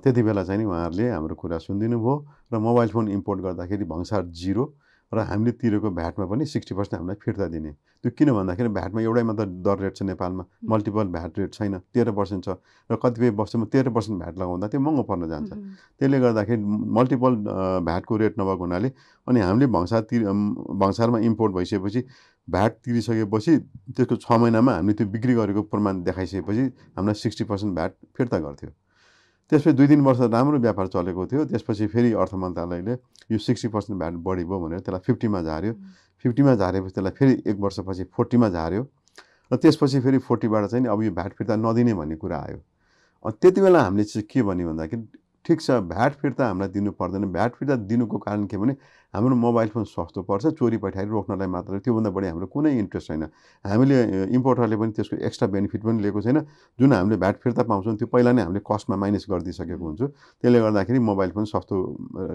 त्यति 0.04 0.22
बेला 0.24 0.44
चाहिँ 0.44 0.60
नि 0.60 0.66
उहाँहरूले 0.66 1.10
हाम्रो 1.10 1.36
कुरा 1.36 1.58
सुनिदिनु 1.68 1.98
भयो 2.00 2.16
र 2.54 2.60
मोबाइल 2.68 2.90
फोन 2.90 3.10
इम्पोर्ट 3.12 3.40
गर्दाखेरि 3.42 3.86
भङ्सार 3.86 4.24
जिरो 4.42 4.66
र 5.14 5.20
हामीले 5.28 5.52
तिरेको 5.60 5.90
भ्याटमा 5.92 6.26
पनि 6.26 6.46
सिक्सटी 6.46 6.74
पर्सेन्ट 6.76 6.96
हामीलाई 6.96 7.16
फिर्ता 7.24 7.48
दिने। 7.52 7.72
त्यो 8.04 8.12
किन 8.18 8.32
भन्दाखेरि 8.32 8.70
भ्याटमा 8.70 9.02
एउटै 9.02 9.24
मात्र 9.24 9.46
दर 9.66 9.78
रेट 9.84 9.96
छ 9.96 10.04
नेपालमा 10.04 10.44
मल्टिपल 10.72 11.08
भ्याट 11.16 11.40
रेट 11.40 11.52
छैन 11.54 11.78
तेह्र 11.94 12.12
पर्सेन्ट 12.16 12.42
छ 12.46 12.50
र 12.90 12.96
कतिपय 12.96 13.30
वस्तुमा 13.36 13.66
तेह्र 13.68 13.90
पर्सेन्ट 13.92 14.18
भ्याट 14.22 14.36
लगाउँदा 14.40 14.68
त्यो 14.72 14.80
महँगो 14.80 15.04
पर्न 15.04 15.28
जान्छ। 15.30 15.52
त्यसले 16.00 16.20
गर्दाखेरि 16.20 16.62
मल्टिपल 16.98 17.32
भ्याटको 17.88 18.18
रेट 18.18 18.34
नभएको 18.40 18.64
हुनाले 18.64 18.90
अनि 19.28 19.40
हामीले 19.40 19.68
भङ्सार 19.76 20.02
तिर 20.10 20.22
भङ्सारमा 20.80 21.20
इम्पोर्ट 21.28 21.52
भइसकेपछि 21.56 22.02
भ्याट 22.48 22.72
तिरिसकेपछि 22.86 23.58
त्यसको 23.96 24.16
छ 24.16 24.32
महिनामा 24.32 24.72
हामीले 24.76 24.94
त्यो 24.96 25.08
बिक्री 25.12 25.34
गरेको 25.36 25.62
प्रमाण 25.68 26.04
देखाइसकेपछि 26.04 26.64
हामीलाई 26.98 27.20
सिक्सटी 27.20 27.44
पर्सेन्ट 27.52 27.76
भ्याट 27.76 27.92
फिर्ता 28.18 28.40
गर्थ्यो। 28.40 28.72
त्यसपछि 29.52 29.76
दुई 29.76 29.88
तिन 29.88 30.02
वर्ष 30.02 30.20
राम्रो 30.32 30.60
व्यापार 30.64 30.88
चलेको 30.88 31.26
थियो। 31.28 31.46
त्यसपछि 31.52 31.88
फेरि 31.92 32.12
अर्थ 32.16 32.34
मन्त्रालयले 32.40 32.94
यो 33.32 33.38
सिक्सटी 33.38 33.68
पर्सेन्ट 33.68 34.00
भ्याट 34.00 34.14
बढी 34.24 34.44
भयो 34.48 34.60
भनेर 34.64 34.80
त्यसलाई 34.80 35.04
फिफ्टीमा 35.06 35.42
झार्यो 35.44 35.74
फिफ्टीमा 36.26 36.56
झारेपछि 36.56 36.94
त्यसलाई 36.96 37.14
फेरि 37.20 37.34
एक 37.52 37.58
वर्षपछि 37.60 38.04
फोर्टीमा 38.16 38.50
झार्यो 38.50 38.84
र 39.52 39.56
त्यसपछि 39.60 40.00
फेरि 40.02 40.18
फोर्टीबाट 40.24 40.66
चाहिँ 40.72 40.88
अब 40.88 41.04
यो 41.04 41.12
भ्याट 41.12 41.32
फिर्ता 41.38 41.56
नदिने 41.60 41.94
भन्ने 41.94 42.16
कुरा 42.16 42.38
आयो। 42.40 42.60
त्यति 43.28 43.62
बेला 43.62 43.82
हामीले 43.84 44.04
चाहिँ 44.04 44.28
के 44.32 44.42
भन्यो 44.42 44.68
भन्दाखेरि 44.68 45.04
ठिक 45.46 45.62
छ 45.62 45.72
भ्याट 45.90 46.14
फिर्ता 46.22 46.48
हामीलाई 46.48 46.70
दिनु 46.70 46.92
पर्दैन। 46.94 47.26
भ्याट 47.34 47.56
फिर्ता 47.56 47.76
दिनुको 47.90 48.18
कारण 48.18 48.46
के 48.46 48.58
भने 48.58 48.74
हाम्रो 49.14 49.36
मोबाइल 49.36 49.70
फोन 49.70 49.84
सस्तो 49.84 50.22
पर्छ 50.24 50.48
चोरी 50.56 50.78
पैठारी 50.78 51.10
रोक्नलाई 51.10 51.48
मात्र। 51.48 51.80
त्योभन्दा 51.82 52.10
बढी 52.10 52.28
हाम्रो 52.28 52.48
कुनै 52.48 52.72
इन्ट्रेस्ट 52.80 53.08
छैन। 53.08 53.24
हामीले 53.66 53.98
इम्पोर्टरले 54.38 54.76
पनि 54.78 54.92
त्यसको 54.96 55.16
एक्स्ट्रा 55.18 55.48
बेनिफिट 55.50 55.82
पनि 55.84 56.02
लिएको 56.02 56.22
छैन। 56.22 56.40
जुन 56.80 56.94
हामीले 56.94 57.18
भ्याट 57.18 57.38
फिर्ता 57.42 57.64
पाउँछौँ 57.66 57.96
त्यो 57.98 58.08
पहिला 58.08 58.32
नै 58.32 58.42
हामीले 58.42 58.62
कस्टमा 58.62 58.96
माइनस 58.96 59.26
गरिदिइसकेको 59.30 59.84
हुन्छु। 59.84 60.06
त्यसले 60.08 60.60
गर्दाखेरि 60.62 61.00
मोबाइल 61.00 61.30
फोन 61.36 61.46
सस्तो 61.50 61.76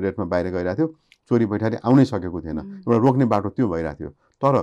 रेटमा 0.02 0.24
बाहिर 0.26 0.46
गइरहेको 0.52 0.76
थियो। 0.76 0.88
चोरी 1.30 1.46
पैठारी 1.46 1.76
आउनै 1.86 2.04
सकेको 2.04 2.38
थिएन। 2.42 2.58
एउटा 2.58 2.98
रोक्ने 2.98 3.24
बाटो 3.24 3.48
त्यो 3.54 3.66
भइरहेको 3.68 3.98
थियो। 3.98 4.10
तर 4.42 4.54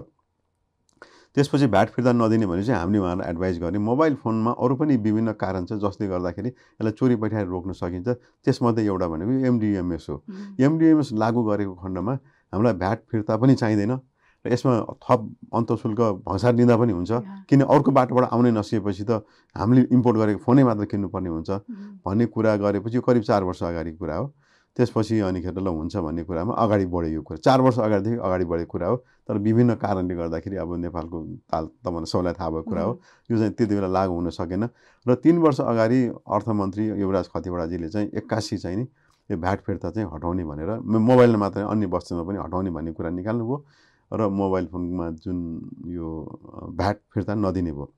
त्यसपछि 1.35 1.67
भ्याट 1.67 1.89
फिर्ता 1.89 2.11
नदिने 2.13 2.45
भने 2.45 2.63
चाहिँ 2.63 2.79
हामीले 2.79 2.99
उहाँलाई 2.99 3.29
एडभाइस 3.29 3.57
गर्ने। 3.59 3.79
मोबाइल 3.79 4.15
फोनमा 4.23 4.51
अरू 4.53 4.75
पनि 4.75 4.97
विभिन्न 4.97 5.31
कारण 5.33 5.65
छ 5.65 5.73
जसले 5.81 6.07
गर्दाखेरि 6.07 6.49
यसलाई 6.49 6.91
चोरी 6.93 7.15
पैठाएर 7.17 7.47
रोक्न 7.47 7.71
सकिन्छ। 7.73 8.07
त्यसमध्ये 8.45 8.85
एउटा 8.85 9.07
भनेको 9.07 9.31
एमडिएमएस 9.49 10.05
हो। 10.09 10.15
एमडिएमएस 10.61 11.09
लागू 11.13 11.43
गरेको 11.43 11.73
खण्डमा 11.73 12.13
हामीलाई 12.53 12.73
भ्याट 12.73 12.99
फिर्ता 13.11 13.37
पनि 13.37 13.55
चाहिँदैन 13.55 13.91
र 14.45 14.51
यसमा 14.51 14.73
थप 14.99 15.21
अन्तशुल्क 15.55 15.99
भङ्सार 16.27 16.53
दिँदा 16.53 16.75
पनि 16.77 16.93
हुन्छ। 16.93 17.11
किन 17.49 17.61
अर्को 17.63 17.91
बाटोबाट 17.97 18.23
आउनै 18.29 18.51
नसकेपछि 18.51 19.03
त 19.07 19.23
हामीले 19.55 19.87
इम्पोर्ट 19.89 20.17
गरेको 20.19 20.39
फोनै 20.43 20.63
मात्र 20.67 20.85
किन्नुपर्ने 20.85 21.29
हुन्छ। 21.31 21.49
भन्ने 22.03 22.25
कुरा 22.27 22.55
गरेपछि 22.59 22.95
यो 22.95 23.01
करिब 23.01 23.23
चार 23.23 23.43
वर्ष 23.47 23.63
अगाडिको 23.63 23.97
कुरा 23.97 24.15
हो। 24.15 24.25
त्यसपछि 24.77 25.19
अनिखेर 25.29 25.59
ल 25.59 25.67
हुन्छ 25.69 25.95
भन्ने 25.97 26.23
कुरामा 26.23 26.53
अगाडि 26.53 26.85
बढ्यो 26.89 27.11
यो 27.13 27.21
कुरा। 27.21 27.37
चार 27.45 27.61
वर्ष 27.61 27.77
अगाडिदेखि 27.79 28.17
अगाडि 28.17 28.45
बढेको 28.45 28.71
कुरा 28.71 28.87
हो 28.87 28.95
तर 29.29 29.37
विभिन्न 29.37 29.75
कारणले 29.77 30.15
गर्दाखेरि 30.15 30.55
अब 30.57 30.75
नेपालको 30.81 31.17
ताल 31.51 31.65
तपाईँलाई 31.85 32.09
सबैलाई 32.09 32.33
थाहा 32.33 32.49
भएको 32.49 32.69
कुरा 32.69 32.83
हो। 32.83 32.93
यो 33.29 33.37
चाहिँ 33.37 33.53
त्यति 33.53 33.75
बेला 33.75 33.87
लागु 33.87 34.13
हुन 34.13 34.29
सकेन। 34.33 34.63
र 35.05 35.15
तिन 35.15 35.37
वर्ष 35.45 35.59
अगाडि 35.61 35.99
अर्थमन्त्री 36.25 36.87
युवराज 36.99 37.27
खतिवडाजीले 37.35 37.89
चाहिँ 37.89 38.09
एक्कासी 38.17 38.57
चाहिँ 38.57 38.77
नि 38.77 38.85
यो 39.29 39.37
भ्याट 39.37 39.59
फिर्ता 39.61 39.89
चाहिँ 39.93 40.09
हटाउने 40.09 40.43
भनेर 40.43 40.69
मोबाइलमा 40.81 41.37
मात्रै 41.37 41.63
अन्य 41.63 41.85
वस्तुमा 41.93 42.23
पनि 42.23 42.37
हटाउने 42.41 42.69
भन्ने 42.73 42.91
कुरा 42.97 43.09
निकाल्नुभयो। 43.09 43.57
र 44.11 44.27
मोबाइल 44.29 44.65
फोनमा 44.67 45.09
जुन 45.21 45.37
यो 45.89 46.07
भ्याट 46.77 46.97
फिर्ता 47.13 47.33
नदिने 47.35 47.71
भयो। 47.71 47.89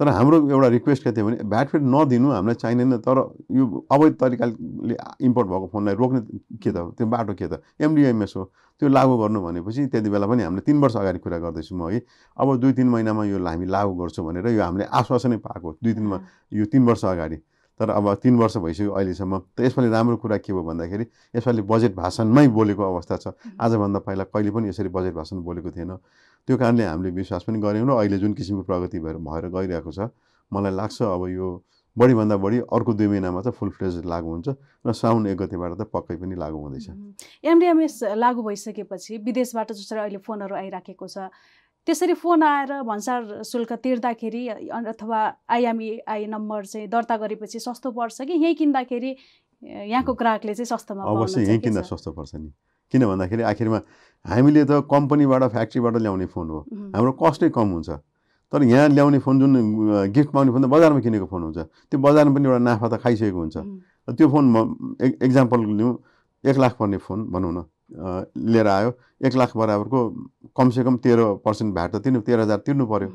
तर 0.00 0.08
हाम्रो 0.08 0.36
एउटा 0.50 0.68
रिक्वेस्ट 0.68 1.02
के 1.04 1.12
थियो 1.12 1.24
भने 1.26 1.36
भ्याट 1.46 1.68
फिर्ता 1.68 1.86
नदिनु 1.86 2.30
हामीलाई 2.30 2.54
चाहिँदैन। 2.54 2.98
तर 2.98 3.18
यो 3.54 3.86
अवैध 3.92 4.14
तरिकाले 4.20 4.96
इम्पोर्ट 5.22 5.48
भएको 5.48 5.66
फोनलाई 5.70 5.94
रोक्ने 5.94 6.20
के 6.58 6.70
त 6.70 6.76
त्यो 6.98 7.06
बाटो 7.06 7.34
के 7.34 7.46
त? 7.46 7.62
एमडिएमएस 7.78 8.32
हो। 8.36 8.44
त्यो 8.82 8.88
लागू 8.90 9.14
गर्नु 9.18 9.38
भनेपछि 9.40 9.86
त्यति 9.86 10.10
बेला 10.10 10.26
पनि 10.26 10.42
हामीले 10.42 10.62
तिन 10.66 10.80
वर्ष 10.82 10.96
अगाडि 10.98 11.18
कुरा 11.22 11.38
गर्दैछौँ 11.38 11.78
म 11.78 11.90
है। 11.94 12.02
अब 12.36 12.56
दुई 12.58 12.72
तिन 12.74 12.88
महिनामा 12.90 13.24
यो 13.24 13.38
हामी 13.38 13.66
लागू 13.70 13.94
गर्छौँ 13.94 14.26
भनेर 14.26 14.46
यो 14.50 14.62
हामीले 14.62 14.84
आश्वासनै 14.90 15.36
पाएको 15.38 15.78
दुई 15.78 15.92
तिनमा 15.94 16.18
यो 16.52 16.64
तिन 16.66 16.82
वर्ष 16.90 17.04
अगाडि। 17.04 17.38
तर 17.80 17.90
अब 17.90 18.06
तिन 18.22 18.34
वर्ष 18.38 18.56
भइसक्यो 18.56 18.90
अहिलेसम्म। 18.90 19.38
त 19.54 19.60
यसपालि 19.66 19.88
राम्रो 19.90 20.16
कुरा 20.22 20.36
के 20.38 20.52
भयो 20.52 20.62
भन्दाखेरि 20.62 21.04
यसपालि 21.34 21.62
बजेट 21.62 21.94
भाषणमै 21.94 22.46
बोलेको 22.50 22.82
अवस्था 22.82 23.16
छ। 23.18 23.26
आजभन्दा 23.58 23.98
पहिला 23.98 24.24
कहिले 24.30 24.50
पनि 24.50 24.68
यसरी 24.70 24.88
बजेट 24.94 25.14
भाषण 25.14 25.42
बोलेको 25.42 25.70
थिएन। 25.70 25.98
त्यो 26.48 26.56
कारणले 26.56 26.84
हामीले 26.84 27.10
विश्वास 27.16 27.42
पनि 27.44 27.58
गऱ्यौँ 27.60 27.86
र 27.88 27.92
अहिले 28.00 28.18
जुन 28.18 28.32
किसिमको 28.34 28.62
प्रगति 28.68 28.98
भएर 29.00 29.16
भएर 29.28 29.48
गइरहेको 29.48 29.92
छ 29.92 30.12
मलाई 30.52 30.72
लाग्छ 30.72 31.02
अब 31.02 31.22
यो 31.28 31.48
बढीभन्दा 31.96 32.36
बढी 32.36 32.58
अर्को 32.74 32.92
दुई 32.92 33.06
महिनामा 33.08 33.40
त 33.40 33.48
फुल 33.54 33.70
फ्लेज 33.70 34.04
लागु 34.04 34.28
हुन्छ 34.28 34.48
र 34.86 34.92
साउन 34.92 35.26
एक 35.30 35.38
गतिबाट 35.40 35.72
त 35.78 35.86
पक्कै 35.94 36.16
पनि 36.18 36.34
लागु 36.34 36.58
हुँदैछ। 36.58 36.88
एमडिएमएस 37.46 38.18
लागु 38.18 38.42
भइसकेपछि 38.42 39.18
विदेशबाट 39.24 39.72
जसरी 39.72 40.00
अहिले 40.00 40.18
फोनहरू 40.26 40.54
आइराखेको 40.58 41.06
छ 41.06 41.30
त्यसरी 41.86 42.14
फोन 42.18 42.42
आएर 42.42 42.82
भन्सार 42.82 43.42
शुल्क 43.46 43.72
तिर्दाखेरि 43.84 44.42
अथवा 44.74 45.20
आइएमइआई 45.54 46.26
नम्बर 46.34 46.66
चाहिँ 46.66 46.88
दर्ता 46.90 47.16
गरेपछि 47.22 47.58
सस्तो 47.60 47.90
पर्छ 47.94 48.20
कि 48.26 48.32
यहीँ 48.32 48.54
किन्दाखेरि 48.58 49.16
यहाँको 49.62 50.12
ग्राहकले 50.12 50.54
चाहिँ 50.54 50.66
सस्तोमा 50.66 51.02
अवश्य 51.04 51.42
यहीँ 51.42 51.60
किन्दा 51.60 51.82
सस्तो 51.88 52.12
पर्छ 52.12 52.34
नि। 52.36 52.50
किन 52.92 53.02
भन्दाखेरि 53.06 53.42
आखिरमा 53.42 53.78
हामीले 54.24 54.62
त 54.64 54.72
कम्पनीबाट 54.90 55.42
फ्याक्ट्रीबाट 55.54 55.94
ल्याउने 56.04 56.26
फोन 56.32 56.46
हो। 56.50 56.58
हाम्रो 56.94 57.12
कस्टै 57.22 57.48
कम 57.52 57.68
हुन्छ। 57.76 57.90
तर 58.52 58.62
यहाँ 58.62 58.88
ल्याउने 58.88 59.18
फोन 59.18 59.34
जुन 59.40 59.52
गिफ्ट 60.14 60.30
पाउने 60.32 60.50
फोन 60.52 60.62
त 60.62 60.66
बजारमा 60.70 61.00
किनेको 61.04 61.26
फोन 61.26 61.42
हुन्छ। 61.42 61.58
त्यो 61.90 61.98
बजारमा 61.98 62.34
पनि 62.34 62.46
एउटा 62.48 62.60
नाफा 62.64 62.86
त 62.88 62.94
खाइसकेको 63.02 63.38
हुन्छ। 63.38 63.56
त्यो 64.16 64.26
फोन 64.30 64.44
एक्जाम्पल 65.00 65.60
लिउँ। 65.80 65.92
एक 66.44 66.56
लाख 66.60 66.72
पर्ने 66.78 66.96
फोन 67.00 67.18
भनौँ 67.32 67.52
न 67.52 67.58
लिएर 68.52 68.66
आयो। 68.68 68.90
एक 69.24 69.34
लाख 69.34 69.56
बराबरको 69.56 69.98
कमसेकम 70.56 70.94
तेह्र 71.04 71.20
पर्सेन्ट 71.44 71.74
भ्याट 71.74 71.90
त 71.92 71.96
तिर्नु 72.04 72.20
तेह्र 72.20 72.40
हजार 72.40 72.58
तिर्नु 72.66 72.84
पऱ्यो 72.86 73.08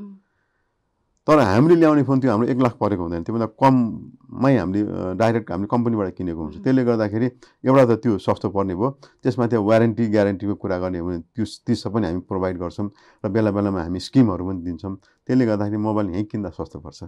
तर 1.28 1.40
हामीले 1.40 1.76
ल्याउने 1.76 2.04
फोन 2.04 2.20
त्यो 2.20 2.32
हाम्रो 2.32 2.48
एक 2.50 2.60
लाख 2.64 2.74
परेको 2.80 3.02
हुँदैन। 3.04 3.24
त्योभन्दा 3.24 3.48
कममै 3.62 4.54
हामीले 4.58 4.82
डाइरेक्ट 5.20 5.52
हामीले 5.52 5.68
कम्पनीबाट 5.70 6.10
किनेको 6.18 6.42
हुन्छ। 6.42 6.56
त्यसले 6.64 6.84
गर्दाखेरि 6.90 7.28
एउटा 7.70 7.84
त 7.86 7.92
त्यो 8.02 8.18
सस्तो 8.18 8.50
पर्ने 8.50 8.74
भयो। 8.74 8.90
त्यसमा 9.22 9.46
त्यो 9.52 9.62
वारेन्टी 9.62 10.04
ग्यारेन्टीको 10.10 10.56
कुरा 10.58 10.78
गर्ने 10.80 11.00
हो 11.00 11.06
भने 11.06 11.20
त्यो 11.36 11.46
ती 11.46 11.76
सब 11.76 11.94
पनि 11.94 12.06
हामी 12.08 12.22
प्रोभाइड 12.26 12.56
गर्छौँ 12.58 12.90
र 13.22 13.28
बेला 13.30 13.52
बेलामा 13.52 13.82
हामी 13.86 14.00
स्किमहरू 14.00 14.44
पनि 14.48 14.60
दिन्छौँ। 14.66 14.96
त्यसले 15.30 15.46
गर्दाखेरि 15.46 15.78
मोबाइल 15.78 16.08
यहीँ 16.10 16.26
किन्दा 16.34 16.50
सस्तो 16.50 16.80
पर्छ। 16.82 17.00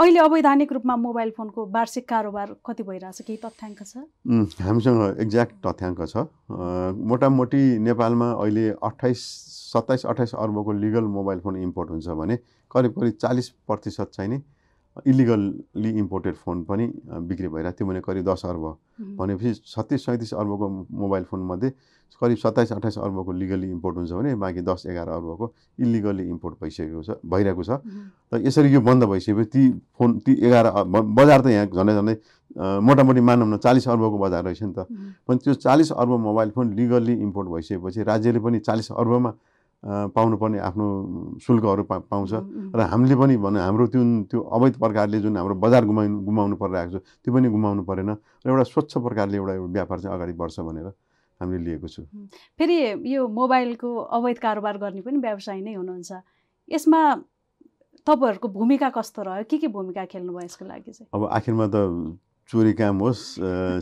अहिले 0.00 0.18
अवैधानिक 0.24 0.72
रूपमा 0.72 0.96
मोबाइल 0.96 1.30
फोनको 1.36 1.60
वार्षिक 1.76 2.08
कारोबार 2.08 2.48
कति 2.64 2.82
भइरहेछ? 2.88 3.20
केही 3.20 3.38
तथ्याङ्क 3.44 3.80
छ? 3.84 4.00
हामीसँग 4.64 5.20
एक्ज्याक्ट 5.20 5.54
तथ्याङ्क 5.60 6.00
छ। 6.08 6.24
मोटामोटी 6.96 7.62
नेपालमा 7.84 8.28
अहिले 8.40 8.64
अठाइस 8.80 9.20
सत्ताइस 9.70 10.06
अठाइस 10.06 10.34
अर्बको 10.34 10.72
लिगल 10.72 11.04
मोबाइल 11.04 11.38
फोन 11.44 11.56
इम्पोर्ट 11.68 11.90
हुन्छ 11.90 12.08
भने 12.16 12.38
करिब 12.70 12.92
करिब 12.92 13.12
चालिस 13.20 13.48
प्रतिशत 13.66 14.10
चाहिँ 14.14 14.30
नि 14.30 14.42
इलिगल्ली 15.06 15.90
इम्पोर्टेड 15.98 16.34
फोन 16.34 16.62
पनि 16.64 16.86
बिक्री 17.06 17.48
भइरहेको 17.48 17.76
थियो। 17.78 17.88
भने 17.88 18.00
करिब 18.00 18.24
दस 18.28 18.42
अर्ब 18.44 18.64
भनेपछि 19.18 19.54
छत्तिस 19.66 20.04
सैँतिस 20.06 20.34
अर्बको 20.34 20.68
मोबाइल 20.68 21.24
फोनमध्ये 21.24 21.70
करिब 22.20 22.36
सत्ताइस 22.36 22.72
अठाइस 22.72 22.98
अर्बको 22.98 23.32
लिगली 23.32 23.70
इम्पोर्ट 23.70 23.96
हुन्छ 23.96 24.12
भने 24.12 24.34
बाँकी 24.34 24.60
दस 24.60 24.82
एघार 24.86 25.08
अर्बको 25.08 25.52
इलिगल्ली 25.78 26.28
इम्पोर्ट 26.28 26.54
भइसकेको 26.62 27.02
छ 27.02 27.10
भइरहेको 27.24 27.62
छ। 27.62 27.70
र 28.34 28.42
यसरी 28.44 28.68
यो 28.74 28.80
बन्द 28.82 29.04
भइसकेपछि 29.04 29.48
ती 29.48 29.62
फोन 29.96 30.18
ती 30.26 30.32
एघार 30.42 30.66
बजार 30.90 31.40
त 31.40 31.46
यहाँ 31.54 31.66
झन्डै 31.70 31.94
झन्डै 31.94 32.14
मोटामोटी 32.82 33.20
मानौँ 33.20 33.48
न 33.48 33.56
चालिस 33.56 33.88
अर्बको 33.88 34.18
बजार 34.18 34.44
रहेछ 34.44 34.62
नि 34.62 34.72
त। 34.74 34.84
पनि 35.24 35.38
त्यो 35.38 35.54
चालिस 35.54 35.92
अर्ब 35.92 36.12
मोबाइल 36.18 36.50
फोन 36.50 36.74
लिगल्ली 36.74 37.14
इम्पोर्ट 37.14 37.48
भइसकेपछि 37.48 38.02
राज्यले 38.02 38.40
पनि 38.42 38.58
चालिस 38.58 38.92
अर्बमा 38.92 39.32
पाउनुपर्ने 39.84 40.58
आफ्नो 40.60 40.86
शुल्कहरू 41.40 41.82
पा 41.88 41.96
पाउँछ। 42.12 42.32
र 42.76 42.80
हामीले 42.84 43.16
पनि 43.16 43.36
भनौँ 43.40 43.60
हाम्रो 43.64 43.86
त्यो 43.88 44.02
त्यो 44.28 44.40
अवैध 44.40 44.74
प्रकारले 44.76 45.18
जुन 45.24 45.36
हाम्रो 45.40 45.54
बजार 45.56 45.84
गुमाउनु 45.88 46.20
गुमाउनु 46.20 46.56
परिरहेको 46.60 46.98
छ 46.98 47.02
त्यो 47.24 47.32
पनि 47.32 47.48
गुमाउनु 47.48 47.82
परेन। 47.88 48.10
र 48.44 48.46
एउटा 48.48 48.64
स्वच्छ 48.68 48.92
प्रकारले 49.00 49.36
एउटा 49.40 49.54
व्यापार 49.72 49.98
चाहिँ 50.04 50.14
अगाडि 50.16 50.32
बढ्छ 50.36 50.60
भनेर 50.60 50.88
हामीले 51.40 51.64
लिएको 51.64 51.88
छु। 51.88 52.02
फेरि 52.60 52.76
यो 53.08 53.20
मोबाइलको 53.24 53.88
अवैध 53.88 54.38
कारोबार 54.38 54.76
गर्ने 54.84 55.00
पनि 55.00 55.16
व्यवसाय 55.16 55.60
नै 55.64 55.74
हुनुहुन्छ। 55.80 56.12
यसमा 56.68 57.00
तपाईँहरूको 58.04 58.48
भूमिका 58.48 58.88
कस्तो 58.92 59.22
रह्यो? 59.22 59.44
के 59.48 59.56
के 59.58 59.68
भूमिका 59.68 60.04
खेल्नुभयो 60.04 60.44
यसको 60.44 60.64
लागि 60.64 60.92
चाहिँ? 60.92 61.08
अब 61.08 61.22
आखिरमा 61.24 61.66
त 61.72 61.76
चोरी 62.50 62.72
काम 62.74 62.98
होस् 62.98 63.22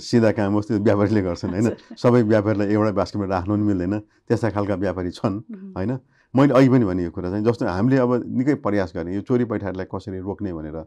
सिधा 0.05 0.31
काम 0.37 0.53
होस् 0.53 0.67
त्यो 0.69 0.79
व्यापारीले 0.79 1.23
गर्छन् 1.25 1.53
होइन? 1.57 1.69
सबै 2.03 2.23
व्यापारीलाई 2.29 2.69
एउटा 2.69 2.93
बास्केटमा 3.01 3.27
राख्नु 3.27 3.55
पनि 3.55 3.65
मिल्दैन। 3.65 3.95
त्यस्ता 4.29 4.49
खालका 4.53 4.75
व्यापारी 4.85 5.11
छन् 5.11 5.37
होइन? 5.77 5.93
मैले 6.35 6.53
अघि 6.53 6.69
पनि 6.69 6.85
भने 6.85 7.03
यो 7.05 7.11
कुरा 7.11 7.31
चाहिँ 7.31 7.45
जस्तो 7.45 7.65
हामीले 7.67 7.97
अब 7.97 8.13
निकै 8.29 8.55
प्रयास 8.61 8.93
गरेँ 8.97 9.15
यो 9.17 9.21
चोरी 9.25 9.45
पैठाहरूलाई 9.49 9.87
कसरी 9.89 10.19
रोक्ने 10.21 10.53
भनेर 10.53 10.79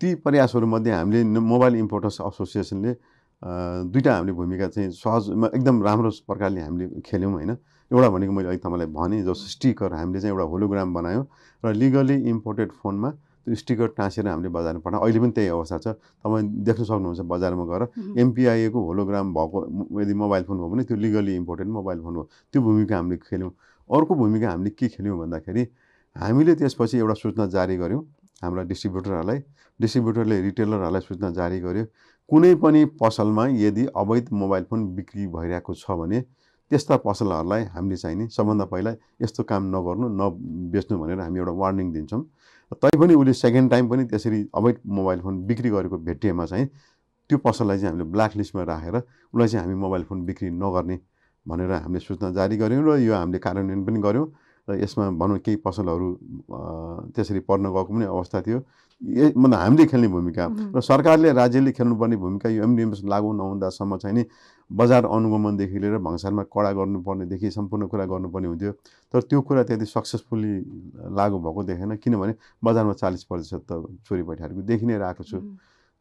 ती 0.00 0.14
प्रयासहरूमध्ये 0.20 0.92
हामीले 0.92 1.24
मोबाइल 1.24 1.74
इम्पोर्टर्स 1.76 2.20
एसोसिएसनले 2.20 2.92
दुईवटा 3.88 4.12
हामीले 4.14 4.32
भूमिका 4.32 4.68
चाहिँ 4.68 4.90
सहजमा 4.92 5.46
एकदम 5.56 5.82
राम्रो 5.82 6.10
प्रकारले 6.28 6.60
हामीले 6.60 7.00
खेल्यौँ 7.00 7.32
होइन? 7.32 7.50
एउटा 7.90 8.08
भनेको 8.10 8.32
मैले 8.32 8.48
अघि 8.48 8.60
तपाईँलाई 8.60 8.86
भनेँ 8.92 9.20
जस्तो 9.24 9.48
स्टिकर 9.56 9.92
हामीले 9.96 10.20
चाहिँ 10.20 10.34
एउटा 10.36 10.44
होलोग्राम 10.44 10.94
बनायौँ 10.94 11.24
र 11.62 11.72
लिगली 11.72 12.16
इम्पोर्टेड 12.28 12.72
फोनमा 12.82 13.10
त्यो 13.48 13.56
स्टिकर 13.56 13.88
टाँसेर 13.96 14.28
हामीले 14.28 14.48
बजारमा 14.52 14.80
पठाउँ 14.84 15.02
अहिले 15.02 15.20
पनि 15.24 15.32
त्यही 15.32 15.48
अवस्था 15.48 15.78
छ। 15.80 15.86
तपाईँ 16.20 16.44
देख्न 16.68 16.84
सक्नुहुन्छ 16.84 17.20
बजारमा 17.32 17.64
गएर 17.64 17.82
एमपिआइएको 18.20 18.78
होलोग्राम 18.84 19.26
भएको 19.34 19.58
यदि 20.02 20.14
मोबाइल 20.14 20.42
फोन 20.44 20.58
हो 20.60 20.68
भने 20.68 20.82
त्यो 20.84 20.96
लिगली 21.00 21.34
इम्पोर्टेन्ट 21.36 21.72
मोबाइल 21.72 21.98
फोन 22.04 22.14
हो। 22.16 22.22
त्यो 22.52 22.60
भूमिका 22.62 22.96
हामीले 22.96 23.16
खेल्यौँ। 23.24 23.52
अर्को 23.90 24.14
भूमिका 24.14 24.48
हामीले 24.50 24.70
के 24.76 24.88
खेल्यौँ 24.88 25.18
भन्दाखेरि 25.18 25.62
हामीले 26.16 26.54
त्यसपछि 26.60 26.98
एउटा 26.98 27.14
सूचना 27.14 27.46
जारी 27.56 27.76
गऱ्यौँ। 27.76 28.02
हाम्रा 28.44 28.62
डिस्ट्रिब्युटरहरूलाई 28.70 29.38
डिस्ट्रिब्युटरले 29.80 30.40
रिटेलरहरूलाई 30.42 31.00
सूचना 31.00 31.30
जारी 31.34 31.58
गर्यो 31.60 31.84
कुनै 32.28 32.54
पनि 32.62 32.84
पसलमा 33.00 33.46
यदि 33.56 33.86
अवैध 33.96 34.26
मोबाइल 34.32 34.64
फोन 34.70 34.84
बिक्री 34.94 35.26
भइरहेको 35.26 35.74
छ 35.74 35.90
भने 35.90 36.20
त्यस्ता 36.70 36.96
पसलहरूलाई 37.02 37.64
हामीले 37.74 37.96
चाहिँ 37.96 38.16
नि 38.16 38.28
सबभन्दा 38.28 38.64
पहिला 38.68 38.92
यस्तो 39.22 39.42
काम 39.42 39.62
नगर्नु 39.74 40.06
नबेच्नु 40.20 40.98
भनेर 40.98 41.20
हामी 41.20 41.38
एउटा 41.38 41.52
वार्निङ 41.52 41.92
दिन्छौँ। 41.92 42.22
तैपनि 42.72 43.14
उसले 43.14 43.32
सेकेन्ड 43.32 43.70
टाइम 43.70 43.88
पनि 43.88 44.04
त्यसरी 44.04 44.48
अवैध 44.54 44.76
मोबाइल 44.86 45.20
फोन 45.20 45.42
बिक्री 45.46 45.70
गरेको 45.70 45.98
भेटिएमा 45.98 46.46
चाहिँ 46.46 46.66
त्यो 47.30 47.38
पसललाई 47.38 47.78
चाहिँ 47.78 47.92
हामीले 47.92 48.10
ब्ल्याक 48.12 48.36
लिस्टमा 48.36 48.62
राखेर 48.62 48.96
उसलाई 48.96 49.48
चाहिँ 49.48 49.64
हामी 49.64 49.80
मोबाइल 49.80 50.02
फोन 50.04 50.24
बिक्री 50.26 50.50
नगर्ने 50.50 50.98
भनेर 51.46 51.72
हामीले 51.72 52.00
सूचना 52.00 52.30
जारी 52.32 52.56
गऱ्यौँ 52.56 52.84
र 52.84 52.98
यो 53.00 53.14
हामीले 53.14 53.38
कार्यान्वयन 53.38 53.84
पनि 53.84 54.00
गऱ्यौँ 54.00 54.26
र 54.68 54.80
यसमा 54.82 55.10
भनौँ 55.16 55.38
केही 55.40 55.56
पसलहरू 55.64 56.08
त्यसरी 57.16 57.40
पर्न 57.48 57.72
गएको 57.72 57.92
पनि 57.94 58.04
अवस्था 58.04 58.40
थियो। 58.42 58.58
मतलब 59.32 59.54
हामीले 59.54 59.86
खेल्ने 59.86 60.08
भूमिका 60.08 60.44
र 60.76 60.80
सरकारले 60.80 61.32
राज्यले 61.32 61.72
खेल्नुपर्ने 61.72 62.16
भूमिका 62.16 62.48
यो 62.48 62.62
एमडिएमएस 62.64 63.00
लागु 63.04 63.32
नहुँदासम्म 63.32 63.96
चाहिँ 63.96 64.16
नि 64.16 64.24
बजार 64.70 65.04
अनुगमनदेखि 65.06 65.78
लिएर 65.78 65.96
भङ्सारमा 65.98 66.42
कडा 66.52 66.70
गर्नुपर्नेदेखि 66.78 67.50
सम्पूर्ण 67.50 67.86
कुरा 67.88 68.04
गर्नुपर्ने 68.04 68.48
हुन्थ्यो। 68.48 68.72
तर 69.14 69.20
त्यो 69.28 69.40
कुरा 69.40 69.62
त्यति 69.64 69.86
सक्सेसफुल्ली 69.86 70.54
लागु 71.16 71.38
भएको 71.38 71.62
देखेन 71.64 71.96
किनभने 72.04 72.34
बजारमा 72.64 72.92
चालिस 72.92 73.24
प्रतिशत 73.24 73.62
त 73.64 73.72
चोरी 74.04 74.22
पैठाहरूको 74.28 74.62
देखि 74.68 74.86
नै 74.86 74.96
रहेको 74.98 75.24
छु। 75.24 75.38